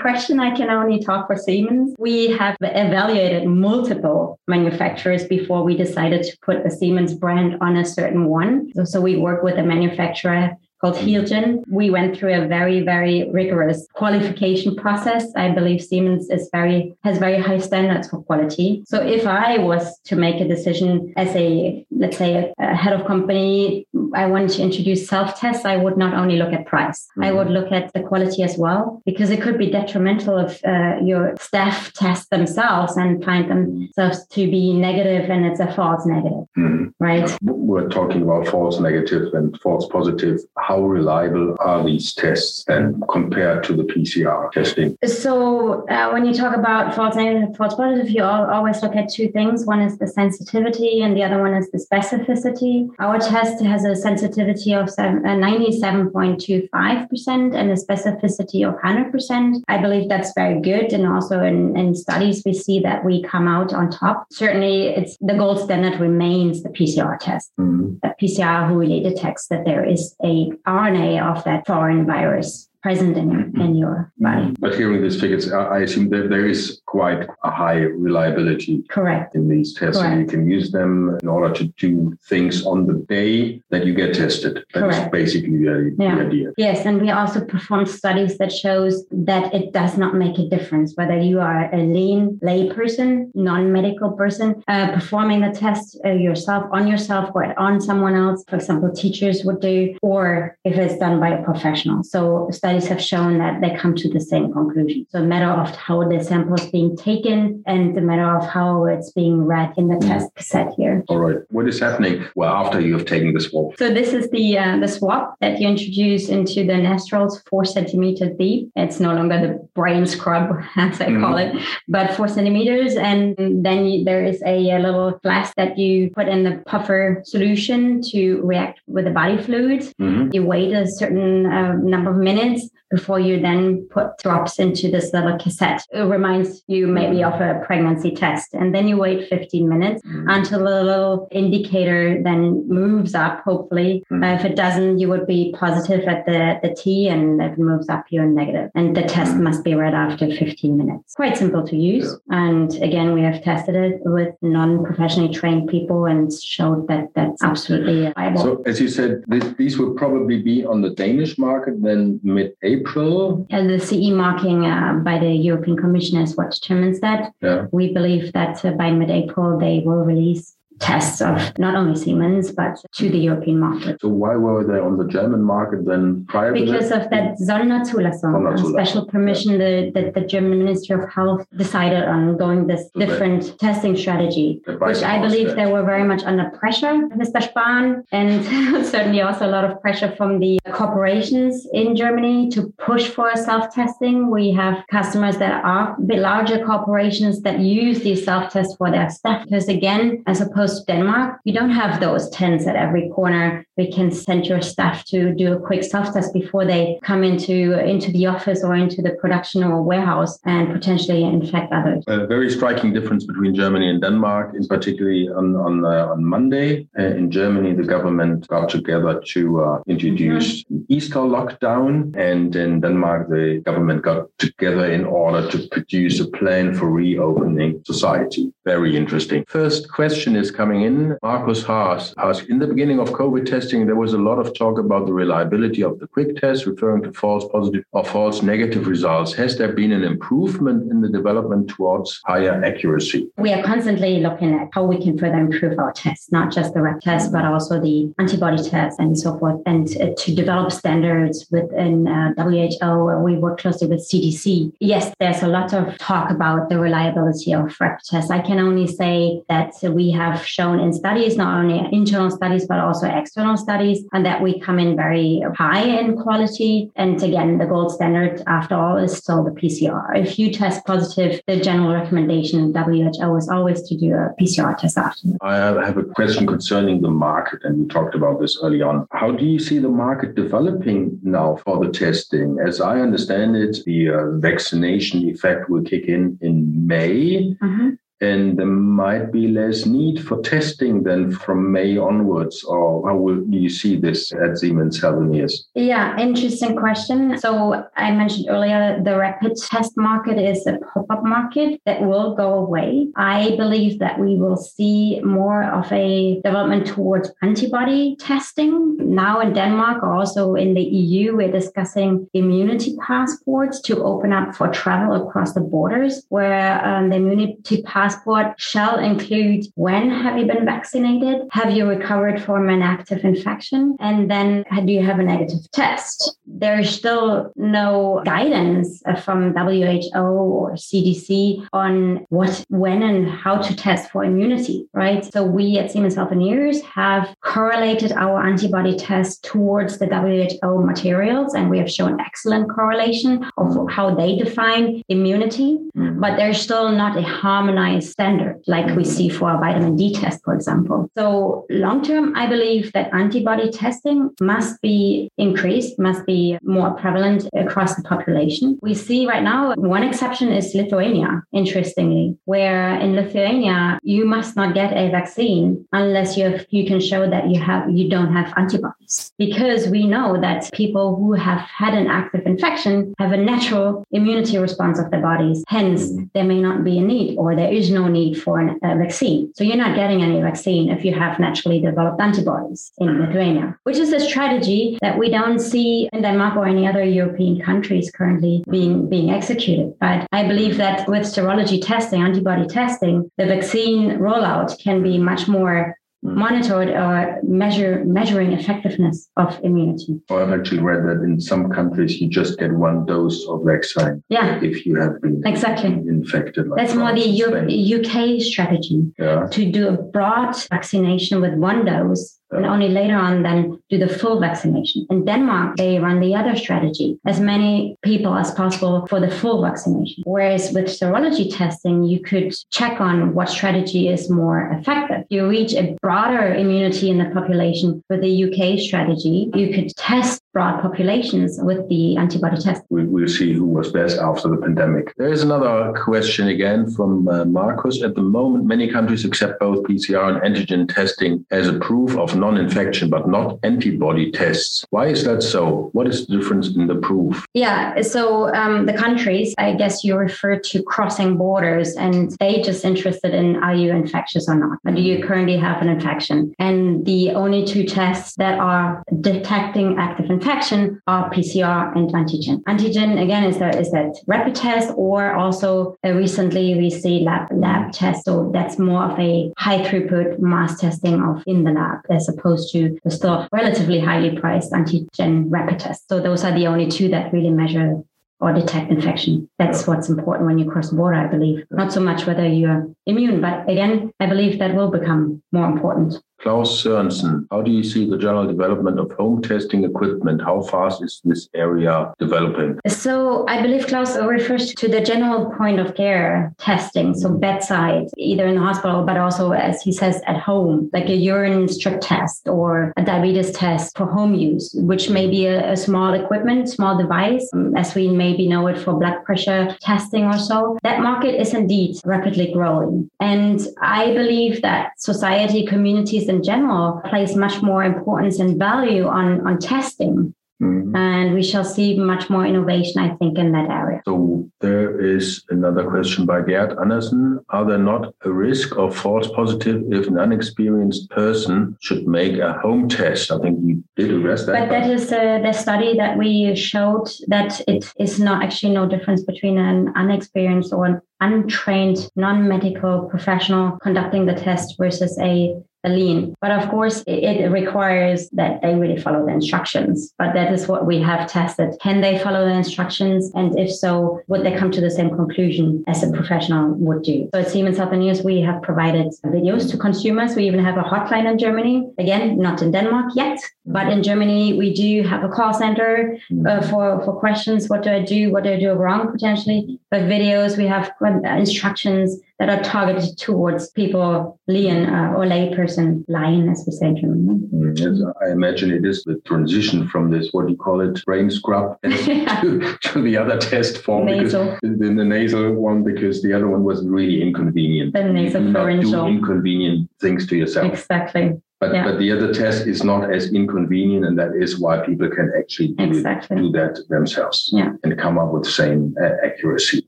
question. 0.02 0.40
I 0.40 0.56
can 0.56 0.70
only 0.70 1.00
talk 1.00 1.28
for 1.28 1.36
Siemens. 1.36 1.96
We 1.98 2.32
have 2.32 2.56
evaluated 2.62 3.48
multiple 3.48 4.40
manufacturers 4.48 5.26
before 5.26 5.64
we 5.64 5.76
decided 5.76 6.24
to 6.24 6.38
put 6.42 6.64
the 6.64 6.72
Siemens 6.72 7.14
brand 7.14 7.58
on 7.62 7.78
a 7.78 7.86
certain 7.86 8.26
one. 8.26 8.72
So, 8.76 8.86
so 8.86 9.02
we 9.02 9.18
work 9.18 9.44
with 9.44 9.58
a 9.58 9.64
manufacturer 9.64 10.58
called 10.82 10.96
Healgen. 10.96 11.64
We 11.70 11.90
went 11.92 12.18
through 12.18 12.34
a 12.34 12.48
very, 12.48 12.82
very 12.82 13.30
rigorous 13.32 13.88
qualification 13.94 14.76
process. 14.76 15.32
I 15.36 15.50
believe 15.52 15.82
Siemens 15.82 16.30
is 16.30 16.50
very 16.52 16.94
has 17.04 17.20
very 17.20 17.40
high 17.40 17.60
standards 17.60 18.10
for 18.10 18.22
quality. 18.24 18.84
So 18.88 19.00
if 19.02 19.28
I 19.28 19.60
was 19.60 20.00
to 20.06 20.16
make 20.16 20.42
a 20.42 20.48
decision 20.48 21.14
as 21.16 21.34
a 21.36 21.86
let's 21.92 22.18
say 22.18 22.36
a, 22.36 22.54
a 22.60 22.76
head 22.76 22.94
of 22.94 23.06
company, 23.06 23.88
I 24.14 24.26
wanted 24.28 24.52
to 24.52 24.62
introduce 24.62 25.08
self 25.08 25.40
tests. 25.40 25.66
I 25.66 25.78
would 25.78 25.98
not 25.98 26.14
only 26.14 26.38
look 26.38 26.54
at 26.54 26.66
price. 26.66 27.08
Mm-hmm. 27.12 27.24
I 27.24 27.32
would 27.32 27.50
look 27.50 27.72
at 27.72 27.94
the 27.94 28.02
quality 28.02 28.44
as 28.44 28.58
well 28.58 29.02
because 29.06 29.30
it 29.30 29.42
could 29.42 29.58
be 29.58 29.70
detrimental 29.70 30.38
if 30.40 30.64
uh, 30.66 30.98
your 31.04 31.36
staff 31.40 31.94
test 31.94 32.30
themselves 32.30 32.98
and 32.98 33.24
find 33.24 33.50
themselves 33.50 34.26
to 34.28 34.50
be 34.50 34.74
negative 34.74 35.30
and 35.30 35.46
it's 35.46 35.60
a 35.60 35.72
false 35.74 36.06
negative, 36.06 36.46
mm-hmm. 36.58 36.88
right? 37.00 37.38
We're 37.42 37.90
talking 37.90 38.22
about 38.22 38.48
false 38.48 38.80
negative 38.80 39.34
and 39.34 39.60
false 39.62 39.88
positive 39.88 40.40
how 40.58 40.82
reliable 40.82 41.56
are 41.60 41.84
these 41.84 42.14
tests 42.14 42.64
then 42.68 43.02
compared 43.10 43.64
to 43.66 43.74
the 43.74 43.84
PCR 43.84 44.52
testing? 44.52 44.98
So 45.06 45.88
uh, 45.88 46.10
when 46.12 46.26
you 46.26 46.34
talk 46.34 46.56
about 46.56 46.96
false 46.96 47.16
negative, 47.16 47.56
false 47.58 47.76
positive, 47.76 48.10
you 48.10 48.24
always 48.24 48.82
look 48.82 48.96
at 48.96 49.10
two 49.10 49.30
things. 49.32 49.66
One 49.66 49.82
is 49.82 49.98
the 49.98 50.08
sensitivity, 50.08 51.02
and 51.02 51.16
the 51.16 51.24
other 51.24 51.40
one 51.40 51.54
is 51.54 51.70
the 51.72 51.80
specificity. 51.80 52.90
Our 53.00 53.20
test 53.20 53.64
has 53.64 53.84
a 53.86 53.96
sensitivity 54.02 54.74
of 54.74 54.88
97.25% 54.88 56.68
uh, 56.74 57.58
and 57.58 57.72
a 57.72 57.76
specificity 57.76 58.68
of 58.68 58.76
100%. 58.82 59.62
I 59.68 59.78
believe 59.78 60.10
that's 60.10 60.34
very 60.34 60.60
good. 60.60 60.94
And 60.94 61.08
also 61.08 61.42
in, 61.44 61.78
in 61.78 61.96
studies, 61.96 62.44
we 62.46 62.54
see 62.54 62.80
that 62.82 63.06
we 63.06 63.22
come 63.24 63.48
out 63.48 63.74
on 63.74 63.90
top. 63.90 64.28
Certainly, 64.32 64.88
it's 64.88 65.18
the 65.22 65.36
gold 65.36 65.60
standard 65.60 66.00
remains 66.00 66.64
the 66.64 66.70
PCR 66.70 67.20
test. 67.20 67.52
Mm-hmm. 67.60 67.96
The 68.02 68.16
PCR 68.22 68.68
who 68.68 68.78
really 68.78 69.02
detects 69.02 69.48
that 69.48 69.66
there 69.66 69.86
is 69.88 70.16
a 70.24 70.50
RNA 70.68 71.22
of 71.22 71.44
that 71.44 71.68
foreign 71.68 72.06
virus 72.06 72.71
present 72.82 73.18
in, 73.18 73.30
mm-hmm. 73.30 73.62
in 73.62 73.76
your 73.76 74.12
body. 74.18 74.54
But 74.60 74.76
hearing 74.76 75.02
these 75.02 75.20
figures, 75.20 75.52
I 75.52 75.80
assume 75.80 76.10
that 76.10 76.30
there 76.30 76.48
is 76.48 76.82
quite 76.86 77.28
a 77.44 77.52
high 77.52 77.82
reliability 78.08 78.84
correct 78.90 79.36
in 79.36 79.48
these 79.48 79.74
tests 79.74 79.98
correct. 79.98 80.14
and 80.14 80.22
you 80.22 80.28
can 80.28 80.50
use 80.50 80.72
them 80.72 81.18
in 81.22 81.28
order 81.28 81.54
to 81.54 81.66
do 81.86 82.18
things 82.32 82.66
on 82.66 82.86
the 82.88 82.98
day 83.18 83.62
that 83.70 83.86
you 83.86 83.94
get 83.94 84.14
tested 84.14 84.56
that's 84.74 84.98
correct. 84.98 85.12
basically 85.12 85.58
the, 85.66 85.96
yeah. 85.98 86.16
the, 86.16 86.26
idea 86.26 86.48
yes 86.58 86.86
and 86.86 87.02
we 87.02 87.10
also 87.10 87.40
performed 87.46 87.90
studies 87.90 88.38
that 88.38 88.52
shows 88.52 89.06
that 89.12 89.54
it 89.54 89.72
does 89.72 89.98
not 89.98 90.16
make 90.16 90.38
a 90.38 90.48
difference 90.56 90.96
whether 90.96 91.20
you 91.20 91.40
are 91.40 91.74
a 91.74 91.78
lean 91.78 92.40
lay 92.42 92.70
person 92.70 93.32
non-medical 93.36 94.12
person 94.12 94.62
uh, 94.68 94.92
performing 94.92 95.40
the 95.42 95.52
test 95.52 95.98
uh, 96.06 96.10
yourself 96.10 96.64
on 96.72 96.88
yourself 96.88 97.30
or 97.34 97.44
on 97.60 97.80
someone 97.80 98.16
else 98.16 98.44
for 98.48 98.58
example 98.58 98.92
teachers 98.92 99.44
would 99.46 99.60
do 99.62 99.96
or 100.02 100.58
if 100.64 100.76
it's 100.78 100.98
done 100.98 101.20
by 101.20 101.30
a 101.30 101.44
professional 101.44 102.04
so 102.04 102.50
studies 102.52 102.71
have 102.80 103.02
shown 103.02 103.38
that 103.40 103.62
they 103.62 103.76
come 103.76 103.96
to 103.96 104.10
the 104.10 104.20
same 104.20 104.52
conclusion 104.52 105.06
so 105.10 105.20
a 105.20 105.24
matter 105.24 105.50
of 105.50 105.76
how 105.76 106.08
the 106.08 106.24
sample 106.24 106.56
is 106.56 106.66
being 106.68 106.96
taken 106.96 107.64
and 107.66 107.96
the 107.96 108.02
matter 108.02 108.36
of 108.38 108.48
how 108.48 108.86
it's 108.86 109.12
being 109.12 109.46
read 109.46 109.74
in 109.78 109.88
the 109.88 109.96
mm. 109.96 110.08
test 110.08 110.34
cassette 110.36 110.74
here. 110.78 111.04
All 111.10 111.20
right. 111.20 111.38
What 111.50 111.68
is 111.68 111.80
happening 111.80 112.26
well 112.36 112.54
after 112.54 112.80
you 112.80 112.94
have 112.94 113.06
taken 113.06 113.34
the 113.34 113.42
swab? 113.42 113.78
So 113.78 113.94
this 113.94 114.14
is 114.14 114.30
the 114.32 114.58
uh, 114.58 114.78
the 114.78 114.88
swab 114.88 115.34
that 115.42 115.60
you 115.60 115.68
introduce 115.68 116.30
into 116.30 116.66
the 116.66 116.78
nostrils, 116.78 117.42
four 117.50 117.66
centimeters 117.66 118.36
deep. 118.38 118.72
It's 118.76 119.00
no 119.00 119.14
longer 119.14 119.40
the 119.40 119.68
brain 119.76 120.06
scrub 120.06 120.52
as 120.76 121.02
I 121.02 121.08
mm-hmm. 121.08 121.22
call 121.22 121.38
it, 121.38 121.56
but 121.88 122.14
four 122.16 122.28
centimeters, 122.28 122.96
and 122.96 123.36
then 123.38 123.86
you, 123.86 124.04
there 124.04 124.24
is 124.24 124.42
a, 124.44 124.72
a, 124.72 124.80
little 124.80 125.20
flask 125.22 125.56
that 125.56 125.78
you 125.78 126.10
put 126.12 126.28
in 126.28 126.44
the 126.44 126.64
puffer 126.66 127.22
solution 127.26 128.02
to 128.12 128.42
react 128.42 128.82
with 128.88 129.06
the 129.06 129.12
body 129.12 129.38
fluid. 129.42 129.82
Mm-hmm. 130.00 130.30
You 130.34 130.46
wait 130.46 130.74
a 130.74 130.88
certain 130.88 131.46
uh, 131.46 131.74
number 131.74 132.12
of 132.12 132.18
minutes 132.18 132.61
before 132.92 133.20
you 133.20 133.40
then 133.40 133.88
put 133.90 134.18
drops 134.20 134.60
into 134.60 134.92
this 134.92 135.14
little 135.14 135.38
cassette. 135.40 135.86
It 135.92 136.02
reminds 136.02 136.62
you 136.68 136.88
maybe 136.88 137.24
of 137.24 137.40
a 137.40 137.62
pregnancy 137.66 138.12
test. 138.12 138.54
And 138.54 138.76
then 138.76 138.88
you 138.88 138.98
wait 138.98 139.30
15 139.30 139.68
minutes 139.68 140.02
mm-hmm. 140.04 140.30
until 140.30 140.60
the 140.60 140.84
little 140.84 141.28
indicator 141.32 142.22
then 142.22 142.68
moves 142.68 143.16
up, 143.16 143.42
hopefully. 143.44 144.04
Mm-hmm. 144.12 144.24
Uh, 144.24 144.34
if 144.34 144.46
it 144.46 144.56
doesn't, 144.56 145.00
you 145.00 145.08
would 145.10 145.26
be 145.26 145.56
positive 145.58 146.08
at 146.08 146.26
the, 146.26 146.60
the 146.62 146.76
T 146.76 147.08
and 147.08 147.42
if 147.42 147.54
it 147.54 147.60
moves 147.60 147.88
up, 147.90 148.06
you're 148.10 148.26
negative. 148.26 148.70
And 148.76 148.96
the 148.96 149.04
test 149.04 149.32
mm-hmm. 149.32 149.44
must 149.44 149.64
be 149.64 149.74
read 149.74 149.94
after 149.94 150.28
15 150.30 150.78
minutes. 150.78 151.14
Quite 151.16 151.38
simple 151.38 151.66
to 151.66 151.78
use. 151.78 152.20
Yeah. 152.30 152.48
And 152.48 152.74
again, 152.84 153.14
we 153.14 153.22
have 153.22 153.42
tested 153.44 153.76
it 153.76 154.02
with 154.04 154.36
non 154.42 154.84
professionally 154.84 155.34
trained 155.34 155.70
people 155.70 156.06
and 156.06 156.32
showed 156.32 156.88
that 156.90 157.08
that's 157.16 157.42
absolutely 157.42 158.12
viable. 158.14 158.42
So, 158.42 158.64
as 158.66 158.82
you 158.82 158.90
said, 158.90 159.24
these 159.58 159.78
will 159.78 159.94
probably 159.94 160.42
be 160.42 160.66
on 160.66 160.82
the 160.82 160.90
Danish 160.90 161.38
market 161.38 161.82
then 161.82 162.20
mid 162.24 162.54
April 162.64 162.81
April? 162.82 163.48
And 163.50 163.70
the 163.70 163.80
CE 163.80 164.12
marking 164.12 164.66
uh, 164.66 164.94
by 165.04 165.20
the 165.20 165.32
European 165.32 165.78
Commission 165.78 166.20
is 166.20 166.36
what 166.36 166.52
determines 166.52 167.00
that. 167.00 167.34
Yeah. 167.42 167.68
We 167.72 167.94
believe 167.94 168.34
that 168.34 168.64
uh, 168.66 168.72
by 168.72 168.92
mid 168.92 169.10
April 169.10 169.58
they 169.58 169.82
will 169.86 170.04
release 170.04 170.56
tests 170.82 171.22
of 171.22 171.58
not 171.58 171.76
only 171.76 171.96
Siemens 171.96 172.52
but 172.52 172.82
to 172.94 173.10
the 173.10 173.18
European 173.18 173.60
market. 173.60 174.02
So 174.02 174.10
why 174.10 174.36
were 174.36 174.64
they 174.64 174.80
on 174.80 174.98
the 174.98 175.08
German 175.08 175.44
market 175.44 175.86
then 175.86 176.26
prior 176.28 176.52
because 176.54 176.92
of 176.92 177.10
that 177.12 177.38
Sonderzulassung, 177.40 178.72
special 178.72 179.06
permission 179.06 179.58
that 179.60 179.92
the, 179.94 180.12
the, 180.20 180.26
German 180.28 180.60
Ministry 180.60 180.96
of 180.96 181.10
Health 181.10 181.46
decided 181.58 182.04
on 182.04 182.38
going 182.38 182.68
this 182.68 182.90
so 182.94 183.00
different 183.00 183.60
testing 183.60 183.96
strategy, 183.96 184.62
which 184.66 185.04
I 185.04 185.20
believe 185.20 185.56
they 185.56 185.66
were 185.66 185.84
very 185.84 186.04
much 186.04 186.24
under 186.24 186.50
pressure, 186.52 186.94
Mr. 187.22 187.40
Spahn, 187.48 188.04
and 188.12 188.86
certainly 188.86 189.22
also 189.22 189.48
a 189.48 189.52
lot 189.52 189.66
of 189.66 189.82
pressure 189.82 190.14
from 190.16 190.40
the 190.40 190.60
corporations 190.72 191.68
in 191.74 191.96
Germany 191.96 192.50
to 192.50 192.74
push 192.78 193.08
for 193.08 193.36
self-testing. 193.36 194.30
We 194.30 194.52
have 194.52 194.84
customers 194.90 195.38
that 195.38 195.64
are 195.64 195.96
bit 196.06 196.20
larger 196.20 196.64
corporations 196.66 197.42
that 197.42 197.60
use 197.60 198.00
these 198.02 198.24
self-tests 198.24 198.76
for 198.78 198.90
their 198.90 199.10
staff 199.10 199.44
because 199.44 199.68
again, 199.68 200.24
as 200.28 200.42
opposed 200.42 200.71
Denmark, 200.80 201.40
you 201.44 201.54
don't 201.54 201.72
have 201.72 202.00
those 202.00 202.30
tents 202.30 202.68
at 202.68 202.76
every 202.76 203.10
corner. 203.10 203.66
We 203.78 203.92
can 203.92 204.12
send 204.12 204.46
your 204.46 204.62
staff 204.62 205.06
to 205.06 205.34
do 205.34 205.54
a 205.54 205.60
quick 205.60 205.84
self 205.84 206.14
test 206.14 206.34
before 206.34 206.66
they 206.66 207.00
come 207.04 207.24
into 207.24 207.80
into 207.94 208.12
the 208.12 208.28
office 208.28 208.64
or 208.64 208.76
into 208.76 209.02
the 209.02 209.12
production 209.22 209.64
or 209.64 209.82
warehouse 209.82 210.40
and 210.46 210.72
potentially 210.72 211.24
infect 211.24 211.72
others. 211.72 212.04
A 212.08 212.28
very 212.28 212.50
striking 212.50 212.94
difference 212.94 213.26
between 213.26 213.54
Germany 213.56 213.90
and 213.90 214.02
Denmark 214.02 214.56
is 214.56 214.68
particularly 214.68 215.30
on 215.30 215.56
on, 215.56 215.86
uh, 215.86 216.14
on 216.14 216.24
Monday. 216.24 216.88
Uh, 216.98 217.04
in 217.20 217.32
Germany, 217.32 217.74
the 217.74 217.84
government 217.84 218.48
got 218.48 218.70
together 218.70 219.22
to 219.34 219.62
uh, 219.64 219.82
introduce 219.88 220.64
mm-hmm. 220.64 220.84
Easter 220.90 221.20
lockdown, 221.20 222.16
and 222.16 222.56
in 222.56 222.82
Denmark, 222.82 223.30
the 223.30 223.62
government 223.66 224.02
got 224.04 224.28
together 224.38 224.92
in 224.92 225.06
order 225.06 225.50
to 225.52 225.68
produce 225.70 226.20
a 226.20 226.28
plan 226.28 226.74
for 226.74 226.90
reopening 226.90 227.82
society. 227.86 228.52
Very 228.66 228.96
interesting. 228.96 229.46
First 229.48 229.92
question 229.92 230.36
is 230.36 230.52
coming 230.62 230.84
in. 230.84 231.18
Marcus 231.24 231.64
Haas 231.64 232.14
asked 232.20 232.44
In 232.54 232.60
the 232.60 232.68
beginning 232.68 233.00
of 233.00 233.10
COVID 233.22 233.44
testing, 233.54 233.88
there 233.88 234.02
was 234.06 234.14
a 234.14 234.24
lot 234.30 234.38
of 234.38 234.48
talk 234.54 234.78
about 234.78 235.08
the 235.08 235.14
reliability 235.24 235.82
of 235.90 235.98
the 236.00 236.06
quick 236.16 236.38
test, 236.38 236.68
referring 236.68 237.02
to 237.02 237.12
false 237.14 237.46
positive 237.52 237.84
or 237.94 238.04
false 238.06 238.44
negative 238.44 238.86
results. 238.86 239.34
Has 239.34 239.58
there 239.58 239.74
been 239.82 239.92
an 239.92 240.04
improvement 240.04 240.92
in 240.92 241.02
the 241.02 241.10
development 241.10 241.64
towards 241.76 242.22
higher 242.26 242.64
accuracy? 242.64 243.22
We 243.38 243.52
are 243.54 243.64
constantly 243.64 244.20
looking 244.20 244.54
at 244.54 244.68
how 244.76 244.84
we 244.84 245.02
can 245.04 245.18
further 245.18 245.40
improve 245.48 245.80
our 245.80 245.94
tests, 245.94 246.32
not 246.32 246.52
just 246.58 246.76
the 246.76 246.82
RAP 246.84 247.00
test, 247.02 247.32
but 247.32 247.44
also 247.44 247.82
the 247.82 248.14
antibody 248.20 248.62
test 248.62 249.00
and 249.00 249.18
so 249.18 249.40
forth. 249.40 249.60
And 249.66 249.88
uh, 249.98 250.14
to 250.16 250.36
develop 250.36 250.72
standards 250.72 251.48
within 251.50 252.08
uh, 252.08 252.34
WHO, 252.38 252.92
we 253.28 253.34
work 253.46 253.60
closely 253.64 253.88
with 253.88 254.08
CDC. 254.08 254.74
Yes, 254.80 255.12
there's 255.20 255.42
a 255.42 255.48
lot 255.48 255.74
of 255.74 255.98
talk 255.98 256.30
about 256.30 256.70
the 256.70 256.78
reliability 256.78 257.52
of 257.52 257.76
RAP 257.80 257.98
tests. 258.04 258.30
I 258.30 258.42
can 258.42 258.60
only 258.60 258.86
say 258.86 259.42
that 259.50 259.74
we 259.82 260.12
have 260.12 260.46
shown 260.52 260.80
in 260.80 260.92
studies, 260.94 261.38
not 261.38 261.58
only 261.60 261.80
internal 261.92 262.30
studies, 262.30 262.66
but 262.68 262.80
also 262.80 263.08
external 263.08 263.58
studies, 263.58 264.04
and 264.14 264.26
that 264.26 264.42
we 264.42 264.60
come 264.60 264.80
in 264.80 264.96
very 264.96 265.42
high 265.58 265.84
in 265.84 266.18
quality. 266.18 266.92
And 266.96 267.22
again, 267.24 267.58
the 267.58 267.66
gold 267.66 267.92
standard, 267.92 268.44
after 268.48 268.76
all, 268.76 268.98
is 268.98 269.16
still 269.16 269.44
the 269.44 269.52
PCR. 269.52 270.16
If 270.16 270.38
you 270.38 270.52
test 270.52 270.86
positive, 270.86 271.42
the 271.48 271.58
general 271.60 271.94
recommendation 271.94 272.60
in 272.60 272.74
WHO 272.74 273.36
is 273.38 273.48
always 273.50 273.82
to 273.88 273.96
do 273.98 274.14
a 274.14 274.34
PCR 274.40 274.78
test 274.78 274.98
after. 274.98 275.30
I 275.42 275.56
have 275.56 275.98
a 275.98 276.04
question 276.04 276.46
concerning 276.46 277.02
the 277.02 277.10
market, 277.10 277.64
and 277.64 277.80
we 277.80 277.88
talked 277.88 278.16
about 278.16 278.40
this 278.42 278.60
early 278.62 278.82
on. 278.82 279.08
How 279.12 279.32
do 279.32 279.46
you 279.46 279.60
see 279.60 279.80
the 279.80 279.90
market 279.90 280.36
developing 280.36 281.18
now 281.24 281.58
for 281.64 281.84
the 281.84 281.92
testing? 281.92 282.58
As 282.66 282.82
I 282.82 283.00
understand 283.00 283.56
it, 283.56 283.78
the 283.86 284.10
uh, 284.10 284.32
vaccination 284.50 285.30
effect 285.30 285.70
will 285.70 285.84
kick 285.84 286.06
in 286.06 286.38
in 286.42 286.88
May. 286.88 287.56
Mm-hmm 287.62 287.92
and 288.22 288.58
there 288.58 288.68
might 288.68 289.32
be 289.32 289.48
less 289.48 289.86
need 289.86 290.24
for 290.24 290.42
testing 290.42 291.04
than 291.04 291.32
from 291.32 291.72
May 291.72 291.98
onwards? 291.98 292.64
Or 292.64 293.08
how 293.08 293.18
will 293.18 293.44
you 293.50 293.70
see 293.70 293.98
this 293.98 294.32
at 294.32 294.60
Siemens 294.60 295.02
Healthineers? 295.02 295.54
Yeah, 295.74 296.18
interesting 296.20 296.76
question. 296.76 297.38
So 297.40 297.84
I 297.98 298.12
mentioned 298.12 298.46
earlier 298.50 299.02
the 299.04 299.18
rapid 299.18 299.58
test 299.58 299.98
market 299.98 300.38
is 300.38 300.66
a 300.68 300.78
pop-up 300.94 301.24
market 301.24 301.82
that 301.86 302.04
will 302.04 302.36
go 302.36 302.54
away. 302.54 303.08
I 303.16 303.56
believe 303.58 303.98
that 304.00 304.20
we 304.20 304.36
will 304.36 304.58
see 304.58 305.20
more 305.22 305.64
of 305.64 305.92
a 305.92 306.40
development 306.42 306.86
towards 306.86 307.32
antibody 307.42 308.16
testing. 308.18 308.98
Now 308.98 309.40
in 309.40 309.54
Denmark, 309.54 310.04
also 310.04 310.54
in 310.56 310.76
the 310.76 310.84
EU, 310.84 311.36
we're 311.36 311.52
discussing 311.52 312.30
immunity 312.34 312.96
passports 312.98 313.82
to 313.82 314.04
open 314.04 314.32
up 314.32 314.54
for 314.56 314.68
travel 314.68 315.28
across 315.28 315.54
the 315.54 315.62
borders, 315.62 316.24
where 316.30 316.86
um, 316.86 317.10
the 317.10 317.16
immunity 317.16 317.82
passport 317.82 318.11
passport 318.12 318.60
shall 318.60 319.00
include 319.00 319.66
when 319.76 320.10
have 320.10 320.38
you 320.38 320.46
been 320.46 320.66
vaccinated? 320.66 321.48
Have 321.52 321.72
you 321.72 321.88
recovered 321.88 322.42
from 322.42 322.70
an 322.70 322.82
active 322.82 323.24
infection? 323.24 323.96
And 324.00 324.30
then 324.30 324.66
do 324.86 324.92
you 324.92 325.04
have 325.04 325.20
a 325.20 325.24
negative 325.24 325.70
test? 325.72 326.38
There's 326.46 326.90
still 326.90 327.52
no 327.56 328.22
guidance 328.26 329.02
from 329.24 329.54
WHO 329.54 330.20
or 330.20 330.72
CDC 330.74 331.68
on 331.74 332.26
what, 332.30 332.66
when, 332.70 333.02
and 333.04 333.30
how 333.30 333.58
to 333.58 333.76
test 333.76 334.12
for 334.12 334.24
immunity, 334.26 334.88
right? 334.94 335.24
So 335.32 335.44
we 335.44 335.78
at 335.78 335.92
Siemens 335.92 336.16
Healthineers 336.16 336.82
have 336.84 337.34
correlated 337.42 338.12
our 338.12 338.46
antibody 338.46 338.98
test 338.98 339.44
towards 339.44 340.00
the 340.00 340.08
WHO 340.08 340.84
materials, 340.84 341.54
and 341.54 341.70
we 341.70 341.78
have 341.78 341.90
shown 341.90 342.20
excellent 342.20 342.70
correlation 342.70 343.50
of 343.58 343.90
how 343.90 344.14
they 344.14 344.36
define 344.36 345.02
immunity, 345.08 345.80
mm-hmm. 345.96 346.20
but 346.20 346.36
there's 346.36 346.62
still 346.62 346.92
not 346.92 347.18
a 347.18 347.22
harmonized 347.22 348.01
standard, 348.02 348.62
like 348.68 348.96
we 348.96 349.04
see 349.04 349.30
for 349.30 349.54
a 349.54 349.58
vitamin 349.58 349.96
D 349.96 350.14
test, 350.14 350.44
for 350.44 350.54
example. 350.54 351.10
So, 351.18 351.66
long 351.70 352.04
term, 352.04 352.36
I 352.36 352.48
believe 352.48 352.92
that 352.94 353.14
antibody 353.14 353.70
testing 353.72 354.30
must 354.42 354.82
be 354.82 355.30
increased, 355.38 356.00
must 356.00 356.26
be 356.26 356.58
more 356.64 356.92
prevalent 356.92 357.48
across 357.54 357.96
the 357.96 358.04
population. 358.04 358.80
We 358.82 358.94
see 358.94 359.28
right 359.28 359.44
now, 359.44 359.74
one 359.76 360.04
exception 360.04 360.52
is 360.52 360.74
Lithuania, 360.76 361.44
interestingly, 361.54 362.38
where 362.46 363.00
in 363.00 363.16
Lithuania, 363.16 364.00
you 364.04 364.26
must 364.26 364.56
not 364.56 364.74
get 364.74 364.94
a 364.94 365.10
vaccine 365.10 365.86
unless 365.92 366.38
you, 366.38 366.46
have, 366.50 366.66
you 366.70 366.86
can 366.86 367.00
show 367.00 367.30
that 367.30 367.50
you 367.50 367.60
have 367.60 367.90
you 367.90 368.10
don't 368.10 368.34
have 368.34 368.54
antibodies 368.58 369.32
because 369.38 369.88
we 369.88 370.08
know 370.08 370.40
that 370.40 370.72
people 370.74 371.16
who 371.16 371.34
have 371.34 371.60
had 371.60 371.94
an 371.94 372.08
active 372.08 372.42
infection 372.46 373.14
have 373.20 373.32
a 373.32 373.38
natural 373.38 374.06
immunity 374.12 374.58
response 374.58 375.00
of 375.00 375.10
their 375.12 375.22
bodies 375.22 375.64
hence 375.68 376.12
there 376.34 376.44
may 376.44 376.60
not 376.60 376.84
be 376.84 376.98
a 376.98 377.02
need 377.02 377.38
or 377.38 377.56
there 377.56 377.72
is 377.72 377.91
no 377.92 378.08
need 378.08 378.42
for 378.42 378.60
an, 378.60 378.80
a 378.84 378.98
vaccine. 378.98 379.54
So 379.56 379.64
you're 379.64 379.78
not 379.78 379.96
getting 379.96 380.24
any 380.24 380.42
vaccine 380.42 380.90
if 380.90 381.06
you 381.06 381.14
have 381.14 381.40
naturally 381.40 381.80
developed 381.80 382.20
antibodies 382.22 382.92
in 382.98 383.20
Lithuania, 383.20 383.78
which 383.84 383.98
is 383.98 384.14
a 384.14 384.20
strategy 384.20 384.98
that 385.02 385.18
we 385.18 385.30
don't 385.30 385.60
see 385.60 386.10
in 386.14 386.22
Denmark 386.22 386.56
or 386.58 386.66
any 386.66 386.88
other 386.88 387.04
European 387.04 387.62
countries 387.62 388.12
currently 388.12 388.64
being, 388.70 389.10
being 389.10 389.30
executed. 389.30 389.94
But 390.00 390.28
I 390.32 390.48
believe 390.48 390.78
that 390.78 391.08
with 391.08 391.24
serology 391.24 391.80
testing, 391.86 392.22
antibody 392.22 392.68
testing, 392.68 393.30
the 393.38 393.46
vaccine 393.46 394.18
rollout 394.20 394.80
can 394.82 395.04
be 395.04 395.18
much 395.18 395.48
more. 395.48 395.96
Monitored 396.24 396.90
or 396.90 397.40
measure 397.44 398.04
measuring 398.06 398.54
effectiveness 398.54 399.30
of 399.38 399.60
immunity. 399.64 400.20
Oh, 400.30 400.42
I've 400.42 400.54
actually 400.58 400.80
read 400.82 401.04
that 401.06 401.24
in 401.24 401.40
some 401.42 401.70
countries 401.72 402.22
you 402.22 402.30
just 402.30 402.60
get 402.60 402.72
one 402.72 403.06
dose 403.06 403.48
of 403.48 403.62
vaccine. 403.66 404.24
Yeah. 404.30 404.60
If 404.62 404.86
you 404.86 405.00
have 405.00 405.22
been 405.22 405.42
exactly 405.46 405.90
infected. 405.90 406.68
Like 406.68 406.78
That's 406.80 406.96
more 406.96 407.14
the 407.14 407.22
U- 407.22 408.00
UK 408.00 408.42
strategy. 408.42 409.12
Yeah. 409.18 409.48
To 409.48 409.72
do 409.72 409.88
a 409.88 409.98
broad 409.98 410.56
vaccination 410.70 411.42
with 411.42 411.54
one 411.54 411.86
dose 411.86 412.40
and 412.52 412.66
only 412.66 412.90
later 412.90 413.16
on 413.16 413.44
then 413.44 413.82
do 413.90 413.98
the 413.98 414.08
full 414.08 414.40
vaccination. 414.40 415.06
In 415.10 415.26
Denmark, 415.26 415.78
they 415.78 416.00
run 416.00 416.20
the 416.20 416.36
other 416.36 416.56
strategy, 416.56 417.20
as 417.26 417.40
many 417.40 417.98
people 418.04 418.36
as 418.36 418.52
possible 418.52 419.08
for 419.08 419.20
the 419.20 419.32
full 419.32 419.62
vaccination. 419.62 420.24
Whereas 420.26 420.72
with 420.72 420.86
serology 420.86 421.56
testing, 421.56 422.04
you 422.04 422.22
could 422.22 422.54
check 422.70 423.00
on 423.02 423.34
what 423.34 423.50
strategy 423.50 424.08
is 424.08 424.30
more 424.30 424.72
effective. 424.72 425.26
You 425.30 425.48
reach 425.48 425.74
a 425.74 425.98
broader 426.02 426.54
immunity 426.54 427.10
in 427.10 427.18
the 427.18 427.30
population 427.34 428.04
with 428.10 428.22
the 428.22 428.44
UK 428.46 428.80
strategy. 428.80 429.50
You 429.54 429.74
could 429.74 429.96
test 429.96 430.42
broad 430.54 430.82
populations 430.82 431.60
with 431.62 431.88
the 431.88 432.18
antibody 432.18 432.58
test. 432.62 432.84
We, 432.90 433.06
will 433.06 433.28
see 433.28 433.54
who 433.54 433.66
was 433.66 433.92
best 433.92 434.18
after 434.18 434.50
the 434.50 434.58
pandemic. 434.58 435.14
There 435.18 435.32
is 435.32 435.44
another 435.44 435.94
question 435.94 436.50
again 436.50 436.90
from 436.92 437.28
uh, 437.28 437.46
Marcus. 437.46 438.04
At 438.04 438.16
the 438.16 438.22
moment, 438.22 438.66
many 438.66 438.90
countries 438.90 439.26
accept 439.26 439.60
both 439.60 439.84
PCR 439.84 440.44
and 440.44 440.56
antigen 440.56 440.94
testing 440.94 441.46
as 441.52 441.68
a 441.68 441.80
proof 441.80 442.18
of 442.18 442.36
non-infection, 442.36 443.10
but 443.10 443.30
not 443.30 443.60
antibody 443.64 444.32
tests. 444.32 444.86
Why 444.90 445.08
is 445.08 445.24
that 445.24 445.42
so? 445.42 445.90
What 445.94 446.08
is 446.08 446.28
the 446.28 446.38
difference 446.38 446.76
in 446.76 446.88
the 446.88 446.96
proof? 446.96 447.46
Yeah, 447.54 448.02
so 448.02 448.54
um, 448.54 448.86
the 448.86 448.94
countries, 448.94 449.54
I 449.58 449.74
guess 449.74 450.04
you 450.04 450.18
refer 450.18 450.60
to 450.60 450.84
crossing 450.84 451.38
borders, 451.38 451.96
and 451.96 452.32
they 452.40 452.62
just 452.62 452.84
interested 452.84 453.34
in 453.34 453.58
are 453.58 453.76
you 453.76 453.92
infectious 453.92 454.50
or 454.50 454.56
not? 454.56 454.80
Or 454.86 454.92
do 454.92 455.02
you 455.02 455.24
currently 455.24 455.58
have 455.58 455.82
an 455.82 455.88
infection? 455.88 456.54
And 456.60 457.06
the 457.06 457.32
only 457.32 457.66
two 457.66 457.86
tests 457.86 458.36
that 458.36 458.60
are 458.60 459.04
detecting 459.22 459.98
active 459.98 460.26
infection 460.26 460.41
infection 460.42 461.00
are 461.06 461.30
PCR 461.30 461.96
and 461.96 462.10
antigen. 462.14 462.64
Antigen 462.64 463.22
again 463.22 463.44
is 463.44 463.60
that 463.60 463.76
is 463.76 463.92
that 463.92 464.16
rapid 464.26 464.56
test 464.56 464.92
or 464.96 465.34
also 465.34 465.96
uh, 466.04 466.12
recently 466.14 466.76
we 466.76 466.90
see 466.90 467.20
lab 467.20 467.48
lab 467.52 467.92
test. 467.92 468.26
So 468.26 468.50
that's 468.52 468.80
more 468.80 469.04
of 469.04 469.20
a 469.20 469.54
high 469.58 469.80
throughput 469.86 470.40
mass 470.40 470.80
testing 470.80 471.22
of 471.22 471.44
in 471.46 471.64
the 471.64 471.72
lab 471.72 472.00
as 472.10 472.28
opposed 472.28 472.72
to 472.74 472.98
the 473.04 473.12
still 473.12 473.48
relatively 473.52 474.00
highly 474.00 474.38
priced 474.40 474.72
antigen 474.72 475.46
rapid 475.50 475.80
test. 475.80 476.10
So 476.10 476.20
those 476.20 476.44
are 476.44 476.54
the 476.54 476.66
only 476.66 476.88
two 476.90 477.10
that 477.10 477.32
really 477.32 477.52
measure 477.52 478.02
or 478.40 478.52
detect 478.52 478.90
infection. 478.90 479.48
That's 479.60 479.86
what's 479.86 480.10
important 480.10 480.48
when 480.48 480.58
you 480.58 480.70
cross 480.70 480.90
the 480.90 480.96
border, 480.96 481.18
I 481.18 481.28
believe. 481.28 481.64
Not 481.70 481.94
so 481.94 482.02
much 482.02 482.26
whether 482.26 482.48
you're 482.48 482.90
immune, 483.06 483.40
but 483.40 483.70
again, 483.70 484.12
I 484.20 484.26
believe 484.26 484.58
that 484.58 484.74
will 484.74 484.90
become 484.90 485.44
more 485.52 485.68
important. 485.68 486.16
Klaus 486.42 486.84
Sørensen, 486.84 487.46
how 487.52 487.62
do 487.62 487.70
you 487.70 487.84
see 487.84 488.10
the 488.10 488.18
general 488.18 488.48
development 488.48 489.00
of 489.00 489.12
home 489.12 489.44
testing 489.44 489.84
equipment? 489.84 490.42
How 490.42 490.62
fast 490.62 491.04
is 491.04 491.22
this 491.24 491.48
area 491.54 492.14
developing? 492.18 492.80
So 492.88 493.46
I 493.48 493.62
believe 493.62 493.86
Klaus 493.86 494.18
refers 494.18 494.74
to 494.74 494.88
the 494.88 495.02
general 495.02 495.52
point 495.58 495.80
of 495.80 495.94
care 495.94 496.52
testing, 496.58 497.14
so 497.14 497.30
bedside, 497.30 498.08
either 498.18 498.48
in 498.48 498.56
the 498.56 498.62
hospital, 498.62 499.04
but 499.04 499.18
also, 499.18 499.52
as 499.52 499.84
he 499.84 499.92
says, 499.92 500.20
at 500.26 500.38
home, 500.38 500.90
like 500.94 501.10
a 501.10 501.16
urine 501.16 501.68
strip 501.68 502.02
test 502.02 502.48
or 502.48 502.92
a 502.98 503.04
diabetes 503.04 503.52
test 503.52 503.96
for 503.96 504.08
home 504.08 504.34
use, 504.34 504.74
which 504.80 505.12
may 505.12 505.28
be 505.30 505.46
a, 505.46 505.74
a 505.74 505.78
small 505.78 506.14
equipment, 506.14 506.70
small 506.70 506.98
device, 506.98 507.48
um, 507.54 507.78
as 507.78 507.94
we 507.94 508.08
maybe 508.08 508.48
know 508.48 508.66
it 508.66 508.80
for 508.80 508.94
blood 508.94 509.24
pressure 509.26 509.78
testing 509.82 510.26
or 510.26 510.40
so. 510.40 510.80
That 510.82 511.02
market 511.02 511.40
is 511.40 511.54
indeed 511.54 511.98
rapidly 512.04 512.52
growing. 512.52 513.12
And 513.20 513.62
I 513.80 514.14
believe 514.14 514.64
that 514.64 515.00
society, 515.00 515.68
communities, 515.68 516.31
in 516.32 516.44
general 516.44 517.02
place 517.06 517.36
much 517.36 517.62
more 517.62 517.84
importance 517.84 518.40
and 518.40 518.58
value 518.58 519.06
on, 519.08 519.46
on 519.48 519.60
testing. 519.60 520.34
Mm-hmm. 520.62 520.96
And 520.96 521.34
we 521.34 521.42
shall 521.42 521.64
see 521.64 521.98
much 521.98 522.30
more 522.30 522.46
innovation, 522.46 523.02
I 523.02 523.16
think, 523.16 523.40
in 523.40 523.52
that 523.54 523.70
area. 523.70 524.02
So 524.06 524.48
there 524.60 525.02
is 525.02 525.44
another 525.50 525.90
question 525.90 526.28
by 526.28 526.42
Gerd 526.42 526.78
Andersen. 526.80 527.40
Are 527.50 527.66
there 527.66 527.80
not 527.80 528.14
a 528.26 528.32
risk 528.32 528.78
of 528.78 528.96
false 528.96 529.28
positive 529.36 529.82
if 529.92 530.08
an 530.08 530.20
unexperienced 530.20 531.10
person 531.10 531.76
should 531.82 532.08
make 532.08 532.38
a 532.38 532.54
home 532.54 532.88
test? 532.88 533.32
I 533.32 533.40
think 533.40 533.60
you 533.64 533.84
did 533.96 534.12
address 534.12 534.46
that. 534.46 534.54
But 534.54 534.70
that 534.70 534.88
is 534.88 535.12
uh, 535.12 535.40
the 535.40 535.52
study 535.52 535.98
that 535.98 536.16
we 536.16 536.56
showed 536.56 537.10
that 537.28 537.60
it 537.68 537.92
is 537.98 538.20
not 538.20 538.44
actually 538.44 538.74
no 538.74 538.88
difference 538.88 539.24
between 539.24 539.58
an 539.58 539.92
unexperienced 539.96 540.74
or 540.74 540.86
an 540.86 541.02
untrained 541.22 542.08
non-medical 542.16 543.08
professional 543.10 543.80
conducting 543.82 544.28
the 544.28 544.36
test 544.36 544.76
versus 544.78 545.18
a 545.20 545.56
lean. 545.90 546.36
But 546.42 546.52
of 546.52 546.70
course, 546.70 547.02
it, 547.08 547.24
it 547.24 547.52
requires 547.52 548.30
that 548.32 548.62
they 548.62 548.76
really 548.76 548.98
follow 548.98 549.26
the 549.26 549.32
instructions. 549.32 550.14
But 550.18 550.34
that 550.34 550.54
is 550.54 550.68
what 550.68 550.86
we 550.86 551.02
have 551.02 551.30
tested. 551.30 551.76
Can 551.82 552.02
they 552.02 552.20
follow 552.20 552.46
the 552.46 552.54
instructions? 552.54 553.32
And 553.36 553.58
if 553.58 553.72
so, 553.72 554.22
would 554.28 554.44
they 554.44 554.56
come 554.58 554.72
to 554.72 554.82
the 554.82 554.92
same 554.92 555.10
conclusion 555.10 555.84
as 555.88 556.04
a 556.04 556.12
professional 556.12 556.74
would 556.76 557.04
do? 557.04 557.30
So 557.34 557.42
at 557.42 557.50
Siemens 557.50 557.78
Healthineers, 557.78 558.24
we 558.24 558.42
have 558.42 558.62
provided 558.62 559.08
videos 559.26 559.70
to 559.72 559.78
consumers. 559.78 560.36
We 560.36 560.46
even 560.48 560.64
have 560.64 560.78
a 560.78 560.84
hotline 560.84 561.30
in 561.30 561.38
Germany. 561.38 561.92
Again, 561.98 562.38
not 562.38 562.62
in 562.62 562.72
Denmark 562.72 563.14
yet, 563.16 563.40
but 563.66 563.88
in 563.92 564.04
Germany, 564.04 564.58
we 564.58 564.74
do 564.74 565.08
have 565.08 565.24
a 565.24 565.30
call 565.30 565.54
center 565.54 566.18
uh, 566.48 566.62
for, 566.70 567.04
for 567.04 567.14
questions. 567.20 567.70
What 567.70 567.84
do 567.84 567.92
I 567.92 568.04
do? 568.04 568.32
What 568.32 568.44
do 568.44 568.52
I 568.54 568.60
do 568.60 568.72
wrong 568.74 569.12
potentially? 569.12 569.80
But 569.90 570.02
videos, 570.02 570.58
we 570.58 570.68
have 570.68 570.92
instructions 571.38 572.20
that 572.42 572.50
are 572.50 572.64
targeted 572.64 573.16
towards 573.20 573.70
people, 573.70 574.40
lean 574.48 574.88
uh, 574.88 575.14
or 575.16 575.26
layperson, 575.26 576.04
Laien, 576.08 576.50
as 576.50 576.64
we 576.66 576.74
say 576.74 576.88
in 576.88 576.96
German. 577.00 577.50
Mm, 577.54 577.80
yes, 577.80 578.14
I 578.20 578.32
imagine 578.32 578.72
it 578.72 578.84
is 578.84 579.04
the 579.04 579.22
transition 579.28 579.88
from 579.90 580.10
this, 580.10 580.30
what 580.32 580.48
do 580.48 580.54
you 580.54 580.58
call 580.58 580.82
it, 580.82 581.06
brain 581.06 581.30
scrub 581.30 581.80
to, 581.84 582.78
to, 582.82 583.02
the 583.04 583.16
other 583.16 583.38
test 583.38 583.84
form. 583.84 584.08
Nasal. 584.08 584.58
Because 584.60 584.80
the, 584.80 584.88
the, 584.88 585.06
nasal 585.06 585.54
one, 585.54 585.84
because 585.84 586.24
the 586.24 586.34
other 586.34 586.48
one 586.48 586.64
was 586.64 586.84
really 586.84 587.22
inconvenient. 587.22 587.94
The 587.94 588.06
nasal 588.06 588.52
pharyngeal. 588.52 589.06
do 589.06 589.06
inconvenient 589.06 589.88
things 590.00 590.26
to 590.30 590.36
yourself. 590.36 590.74
Exactly. 590.74 591.40
But, 591.60 591.76
yeah. 591.76 591.84
but 591.84 592.00
the 592.00 592.12
other 592.12 592.34
test 592.34 592.66
is 592.66 592.84
not 592.84 593.14
as 593.14 593.32
inconvenient, 593.32 594.04
and 594.04 594.18
that 594.18 594.36
is 594.36 594.60
why 594.60 594.84
people 594.84 595.12
can 595.12 595.32
actually 595.38 595.74
do, 595.74 595.84
exactly. 595.84 596.38
do 596.38 596.52
that 596.54 596.80
themselves 596.90 597.52
yeah. 597.54 597.74
and 597.84 598.00
come 598.00 598.18
up 598.18 598.32
with 598.32 598.46
the 598.46 598.50
same 598.50 598.96
uh, 599.00 599.24
accuracy 599.24 599.86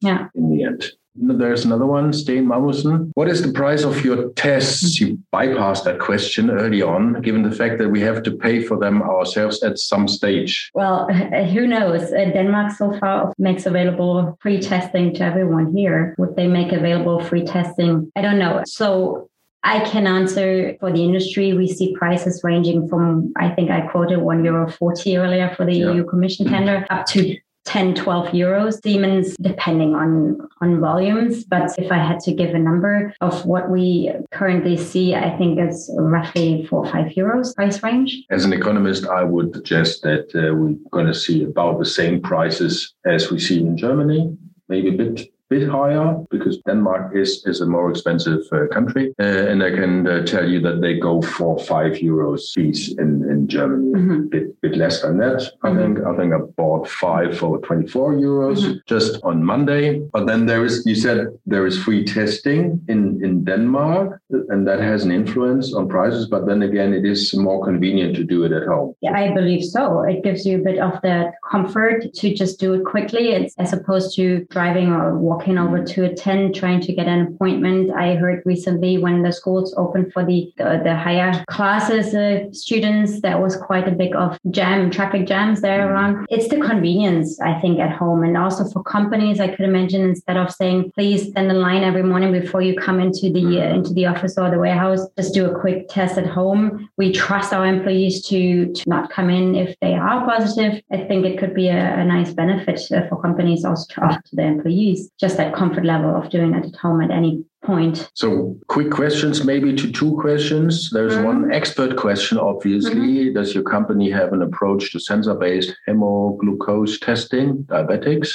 yeah. 0.01 0.27
in 0.35 0.55
the 0.55 0.63
end. 0.65 0.91
There's 1.15 1.63
another 1.63 1.85
one, 1.85 2.11
Steen 2.11 2.47
Magnussen. 2.47 3.11
What 3.13 3.27
is 3.27 3.43
the 3.43 3.51
price 3.51 3.83
of 3.83 4.03
your 4.03 4.29
tests? 4.31 4.99
You 4.99 5.19
bypassed 5.31 5.83
that 5.83 5.99
question 5.99 6.49
early 6.49 6.81
on, 6.81 7.21
given 7.21 7.43
the 7.43 7.51
fact 7.51 7.77
that 7.77 7.89
we 7.89 8.01
have 8.01 8.23
to 8.23 8.31
pay 8.31 8.63
for 8.63 8.77
them 8.77 9.03
ourselves 9.03 9.61
at 9.61 9.77
some 9.77 10.07
stage. 10.07 10.71
Well, 10.73 11.07
who 11.53 11.67
knows? 11.67 12.11
Uh, 12.11 12.31
Denmark 12.33 12.71
so 12.71 12.97
far 12.99 13.31
makes 13.37 13.65
available 13.67 14.37
free 14.41 14.59
testing 14.59 15.13
to 15.15 15.23
everyone 15.23 15.75
here. 15.75 16.15
Would 16.17 16.35
they 16.35 16.47
make 16.47 16.71
available 16.71 17.23
free 17.23 17.43
testing? 17.45 18.11
I 18.15 18.21
don't 18.21 18.39
know. 18.39 18.63
So 18.65 19.29
I 19.63 19.81
can 19.81 20.07
answer 20.07 20.75
for 20.79 20.91
the 20.91 21.03
industry. 21.03 21.53
We 21.53 21.67
see 21.67 21.95
prices 21.95 22.41
ranging 22.43 22.89
from, 22.89 23.33
I 23.37 23.49
think 23.49 23.69
I 23.69 23.81
quoted 23.81 24.17
one 24.17 24.43
euro 24.43 24.69
40 24.69 25.17
earlier 25.17 25.53
for 25.55 25.65
the 25.65 25.73
yeah. 25.73 25.91
EU 25.91 26.03
Commission 26.05 26.47
tender, 26.47 26.87
up 26.89 27.05
to 27.07 27.37
10, 27.65 27.95
12 27.95 28.27
euros. 28.29 28.81
Siemens, 28.83 29.35
depending 29.37 29.95
on, 29.95 30.47
on 30.61 30.79
volumes. 30.79 31.43
But 31.43 31.77
if 31.77 31.91
I 31.91 31.97
had 31.97 32.19
to 32.21 32.33
give 32.33 32.53
a 32.53 32.59
number 32.59 33.13
of 33.21 33.45
what 33.45 33.69
we 33.69 34.11
currently 34.31 34.77
see, 34.77 35.15
I 35.15 35.35
think 35.37 35.59
it's 35.59 35.89
roughly 35.97 36.65
four 36.69 36.85
or 36.85 36.91
five 36.91 37.07
euros 37.13 37.55
price 37.55 37.81
range. 37.83 38.23
As 38.29 38.45
an 38.45 38.53
economist, 38.53 39.07
I 39.07 39.23
would 39.23 39.53
suggest 39.55 40.03
that 40.03 40.27
uh, 40.35 40.53
we're 40.55 40.75
going 40.91 41.07
to 41.07 41.13
see 41.13 41.43
about 41.43 41.79
the 41.79 41.85
same 41.85 42.21
prices 42.21 42.93
as 43.05 43.31
we 43.31 43.39
see 43.39 43.59
in 43.59 43.77
Germany, 43.77 44.37
maybe 44.67 44.89
a 44.89 44.97
bit 44.97 45.32
bit 45.53 45.69
higher 45.69 46.07
because 46.31 46.57
Denmark 46.67 47.15
is, 47.15 47.31
is 47.45 47.61
a 47.61 47.67
more 47.75 47.89
expensive 47.91 48.41
uh, 48.51 48.67
country. 48.75 49.05
Uh, 49.19 49.51
and 49.51 49.63
I 49.63 49.71
can 49.79 50.07
uh, 50.07 50.25
tell 50.33 50.47
you 50.53 50.59
that 50.61 50.81
they 50.81 50.93
go 51.09 51.21
for 51.21 51.59
five 51.59 51.93
euros 52.11 52.41
piece 52.55 52.83
in, 53.03 53.09
in 53.31 53.47
Germany, 53.47 53.91
mm-hmm. 53.93 54.21
bit, 54.33 54.45
bit 54.61 54.75
less 54.83 55.01
than 55.03 55.17
that. 55.17 55.39
I 55.63 55.69
mm-hmm. 55.69 55.79
think 55.79 55.93
I 56.09 56.11
think 56.17 56.33
I 56.33 56.39
bought 56.61 56.87
five 56.87 57.37
for 57.37 57.59
24 57.59 58.15
euros 58.15 58.59
mm-hmm. 58.59 58.77
just 58.87 59.11
on 59.23 59.43
Monday. 59.43 59.99
But 60.15 60.25
then 60.25 60.45
there 60.45 60.63
is, 60.65 60.83
you 60.85 60.95
said 60.95 61.27
there 61.45 61.65
is 61.67 61.75
free 61.85 62.03
testing 62.03 62.63
in, 62.87 63.23
in 63.23 63.43
Denmark 63.43 64.21
and 64.49 64.67
that 64.67 64.79
has 64.79 65.03
an 65.05 65.11
influence 65.11 65.73
on 65.73 65.87
prices. 65.87 66.27
But 66.27 66.45
then 66.47 66.61
again, 66.63 66.93
it 66.93 67.05
is 67.05 67.33
more 67.35 67.63
convenient 67.63 68.15
to 68.15 68.23
do 68.23 68.43
it 68.43 68.51
at 68.51 68.65
home. 68.67 68.95
Yeah, 69.01 69.13
I 69.13 69.33
believe 69.33 69.63
so. 69.63 70.01
It 70.01 70.23
gives 70.23 70.45
you 70.45 70.55
a 70.61 70.63
bit 70.69 70.79
of 70.79 70.93
the 71.01 71.31
comfort 71.51 72.13
to 72.13 72.33
just 72.33 72.59
do 72.59 72.73
it 72.73 72.83
quickly 72.85 73.25
as 73.57 73.73
opposed 73.73 74.15
to 74.15 74.45
driving 74.49 74.89
or 74.89 75.17
walking 75.17 75.42
over 75.47 75.83
to 75.83 76.05
attend, 76.05 76.55
trying 76.55 76.81
to 76.81 76.93
get 76.93 77.07
an 77.07 77.27
appointment. 77.27 77.91
I 77.91 78.15
heard 78.15 78.41
recently 78.45 78.97
when 78.97 79.21
the 79.21 79.31
schools 79.31 79.73
opened 79.77 80.13
for 80.13 80.25
the 80.25 80.51
the, 80.57 80.81
the 80.83 80.95
higher 80.95 81.43
classes 81.49 82.15
uh, 82.15 82.51
students, 82.51 83.21
there 83.21 83.39
was 83.39 83.55
quite 83.55 83.87
a 83.87 83.91
bit 83.91 84.15
of 84.15 84.39
jam, 84.49 84.89
traffic 84.89 85.27
jams 85.27 85.61
there 85.61 85.91
around. 85.91 86.25
It's 86.29 86.47
the 86.47 86.59
convenience, 86.59 87.39
I 87.41 87.59
think, 87.59 87.79
at 87.79 87.91
home, 87.91 88.23
and 88.23 88.37
also 88.37 88.63
for 88.69 88.83
companies. 88.83 89.39
I 89.39 89.49
could 89.49 89.65
imagine 89.65 90.01
instead 90.01 90.37
of 90.37 90.51
saying, 90.51 90.91
"Please 90.95 91.29
stand 91.29 91.51
in 91.51 91.59
line 91.61 91.83
every 91.83 92.03
morning 92.03 92.31
before 92.31 92.61
you 92.61 92.75
come 92.75 92.99
into 92.99 93.31
the 93.31 93.61
uh, 93.61 93.75
into 93.75 93.93
the 93.93 94.05
office 94.05 94.37
or 94.37 94.49
the 94.49 94.59
warehouse, 94.59 95.01
just 95.17 95.33
do 95.33 95.49
a 95.49 95.59
quick 95.59 95.89
test 95.89 96.17
at 96.17 96.27
home." 96.27 96.89
We 96.97 97.11
trust 97.11 97.53
our 97.53 97.65
employees 97.65 98.25
to 98.29 98.71
to 98.73 98.89
not 98.89 99.09
come 99.09 99.29
in 99.29 99.55
if 99.55 99.75
they 99.81 99.93
are 99.93 100.25
positive. 100.25 100.81
I 100.91 100.97
think 100.97 101.25
it 101.25 101.37
could 101.37 101.53
be 101.53 101.67
a, 101.67 101.99
a 101.99 102.05
nice 102.05 102.33
benefit 102.33 102.79
uh, 102.91 103.07
for 103.09 103.21
companies 103.21 103.65
also 103.65 103.85
to 103.93 104.01
offer 104.01 104.21
to 104.21 104.35
their 104.35 104.47
employees 104.47 105.09
just 105.19 105.32
that 105.37 105.53
comfort 105.53 105.85
level 105.85 106.15
of 106.15 106.29
doing 106.29 106.53
it 106.53 106.65
at 106.65 106.75
home 106.75 107.01
at 107.01 107.11
any 107.11 107.43
point. 107.63 108.09
So, 108.13 108.57
quick 108.67 108.91
questions, 108.91 109.43
maybe 109.43 109.73
to 109.75 109.91
two 109.91 110.17
questions. 110.19 110.89
There's 110.91 111.13
mm-hmm. 111.13 111.25
one 111.25 111.53
expert 111.53 111.97
question, 111.97 112.37
obviously. 112.37 112.95
Mm-hmm. 112.95 113.33
Does 113.33 113.53
your 113.53 113.63
company 113.63 114.09
have 114.11 114.33
an 114.33 114.41
approach 114.41 114.91
to 114.91 114.99
sensor 114.99 115.35
based 115.35 115.73
hemoglucose 115.87 116.99
testing, 116.99 117.63
diabetics? 117.63 118.29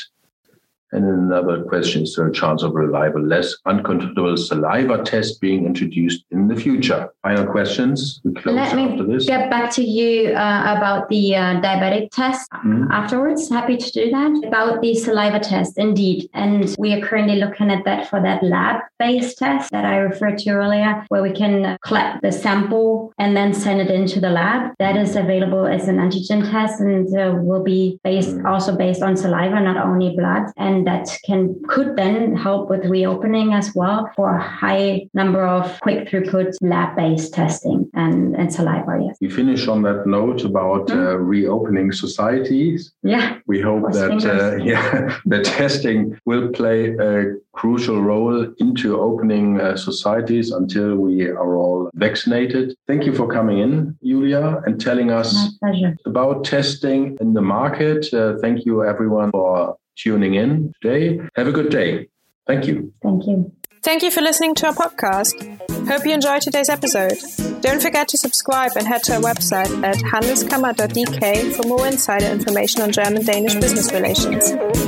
And 0.92 1.05
another 1.05 1.62
question 1.64 2.05
is 2.05 2.16
there 2.16 2.27
a 2.27 2.33
chance 2.33 2.62
of 2.62 2.74
reliable, 2.74 3.22
less 3.22 3.55
uncontrollable 3.66 4.37
saliva 4.37 5.03
test 5.03 5.40
being 5.40 5.66
introduced 5.66 6.24
in 6.31 6.48
the 6.48 6.57
future? 6.57 7.11
Final 7.22 7.46
questions. 7.46 8.20
We 8.24 8.33
close 8.35 8.55
Let 8.55 8.72
after 8.72 9.05
me 9.05 9.14
this. 9.14 9.27
get 9.27 9.51
back 9.51 9.70
to 9.72 9.85
you 9.85 10.31
uh, 10.31 10.74
about 10.77 11.09
the 11.09 11.37
uh, 11.37 11.61
diabetic 11.61 12.11
test 12.11 12.51
mm-hmm. 12.53 12.90
afterwards. 12.90 13.48
Happy 13.51 13.77
to 13.77 13.90
do 13.92 14.11
that. 14.11 14.42
About 14.46 14.81
the 14.81 14.94
saliva 14.94 15.40
test, 15.40 15.79
indeed. 15.79 16.31
And 16.33 16.74
we 16.79 16.94
are 16.94 17.07
currently 17.07 17.37
looking 17.37 17.70
at 17.70 17.85
that 17.85 18.09
for 18.09 18.20
that 18.22 18.42
lab 18.42 18.81
based 18.98 19.38
test 19.38 19.70
that 19.70 19.85
I 19.85 19.98
referred 19.98 20.38
to 20.38 20.51
earlier, 20.51 21.05
where 21.09 21.22
we 21.22 21.33
can 21.33 21.77
collect 21.85 22.22
the 22.22 22.33
sample 22.33 23.12
and 23.18 23.37
then 23.37 23.53
send 23.53 23.81
it 23.81 23.90
into 23.90 24.20
the 24.20 24.31
lab. 24.31 24.72
That 24.79 24.96
is 24.96 25.16
available 25.16 25.66
as 25.66 25.88
an 25.88 25.98
antigen 25.98 26.51
test 26.51 26.81
and 26.81 27.07
uh, 27.16 27.35
will 27.40 27.62
be 27.62 28.01
based 28.05 28.31
mm-hmm. 28.31 28.46
also 28.46 28.77
based 28.77 29.03
on 29.03 29.16
saliva, 29.16 29.61
not 29.61 29.77
only 29.77 30.16
blood. 30.16 30.51
And 30.57 30.77
and 30.78 30.86
that 30.86 31.18
can 31.24 31.60
could 31.68 31.96
then 31.96 32.36
help 32.36 32.70
with 32.70 32.84
reopening 32.84 33.52
as 33.52 33.74
well 33.74 34.10
for 34.14 34.36
a 34.36 34.42
high 34.42 35.08
number 35.14 35.46
of 35.46 35.80
quick 35.80 36.08
throughput 36.08 36.54
lab-based 36.60 37.34
testing 37.34 37.90
and, 37.94 38.36
and 38.36 38.52
saliva. 38.52 39.00
Yes. 39.04 39.16
We 39.20 39.30
finish 39.30 39.66
on 39.68 39.82
that 39.82 40.06
note 40.06 40.44
about 40.44 40.88
mm. 40.88 40.96
uh, 40.96 41.16
reopening 41.18 41.92
societies. 41.92 42.92
Yeah. 43.02 43.38
We 43.46 43.60
hope 43.60 43.92
that 43.92 44.24
uh, 44.24 44.56
yeah 44.72 45.18
the 45.26 45.42
testing 45.42 46.18
will 46.24 46.48
play 46.50 46.94
a 46.96 47.34
crucial 47.52 48.00
role 48.00 48.46
into 48.58 49.00
opening 49.00 49.60
uh, 49.60 49.76
societies 49.76 50.52
until 50.52 50.94
we 50.96 51.26
are 51.26 51.56
all 51.56 51.90
vaccinated. 51.94 52.76
Thank 52.86 53.04
you 53.04 53.12
for 53.12 53.26
coming 53.26 53.58
in, 53.58 53.98
Julia, 54.04 54.62
and 54.64 54.80
telling 54.80 55.10
us 55.10 55.58
about 56.06 56.44
testing 56.44 57.18
in 57.20 57.32
the 57.32 57.42
market. 57.42 58.14
Uh, 58.14 58.38
thank 58.40 58.64
you, 58.64 58.84
everyone, 58.84 59.32
for 59.32 59.76
tuning 60.02 60.34
in 60.34 60.72
today. 60.80 61.20
Have 61.37 61.48
a 61.48 61.52
good 61.52 61.70
day. 61.70 62.08
Thank 62.46 62.66
you. 62.66 62.92
Thank 63.02 63.26
you. 63.26 63.52
Thank 63.82 64.02
you 64.02 64.11
for 64.11 64.20
listening 64.20 64.54
to 64.56 64.66
our 64.66 64.74
podcast. 64.74 65.34
Hope 65.88 66.04
you 66.04 66.12
enjoyed 66.12 66.42
today's 66.42 66.68
episode. 66.68 67.18
Don't 67.61 67.80
forget 67.80 68.08
to 68.08 68.18
subscribe 68.18 68.72
and 68.76 68.87
head 68.87 69.02
to 69.04 69.14
our 69.14 69.20
website 69.20 69.82
at 69.84 69.96
handelskammer.dk 69.96 71.54
for 71.54 71.66
more 71.68 71.87
insider 71.87 72.26
information 72.26 72.82
on 72.82 72.92
German 72.92 73.24
Danish 73.24 73.54
business 73.54 73.92
relations. 73.92 74.88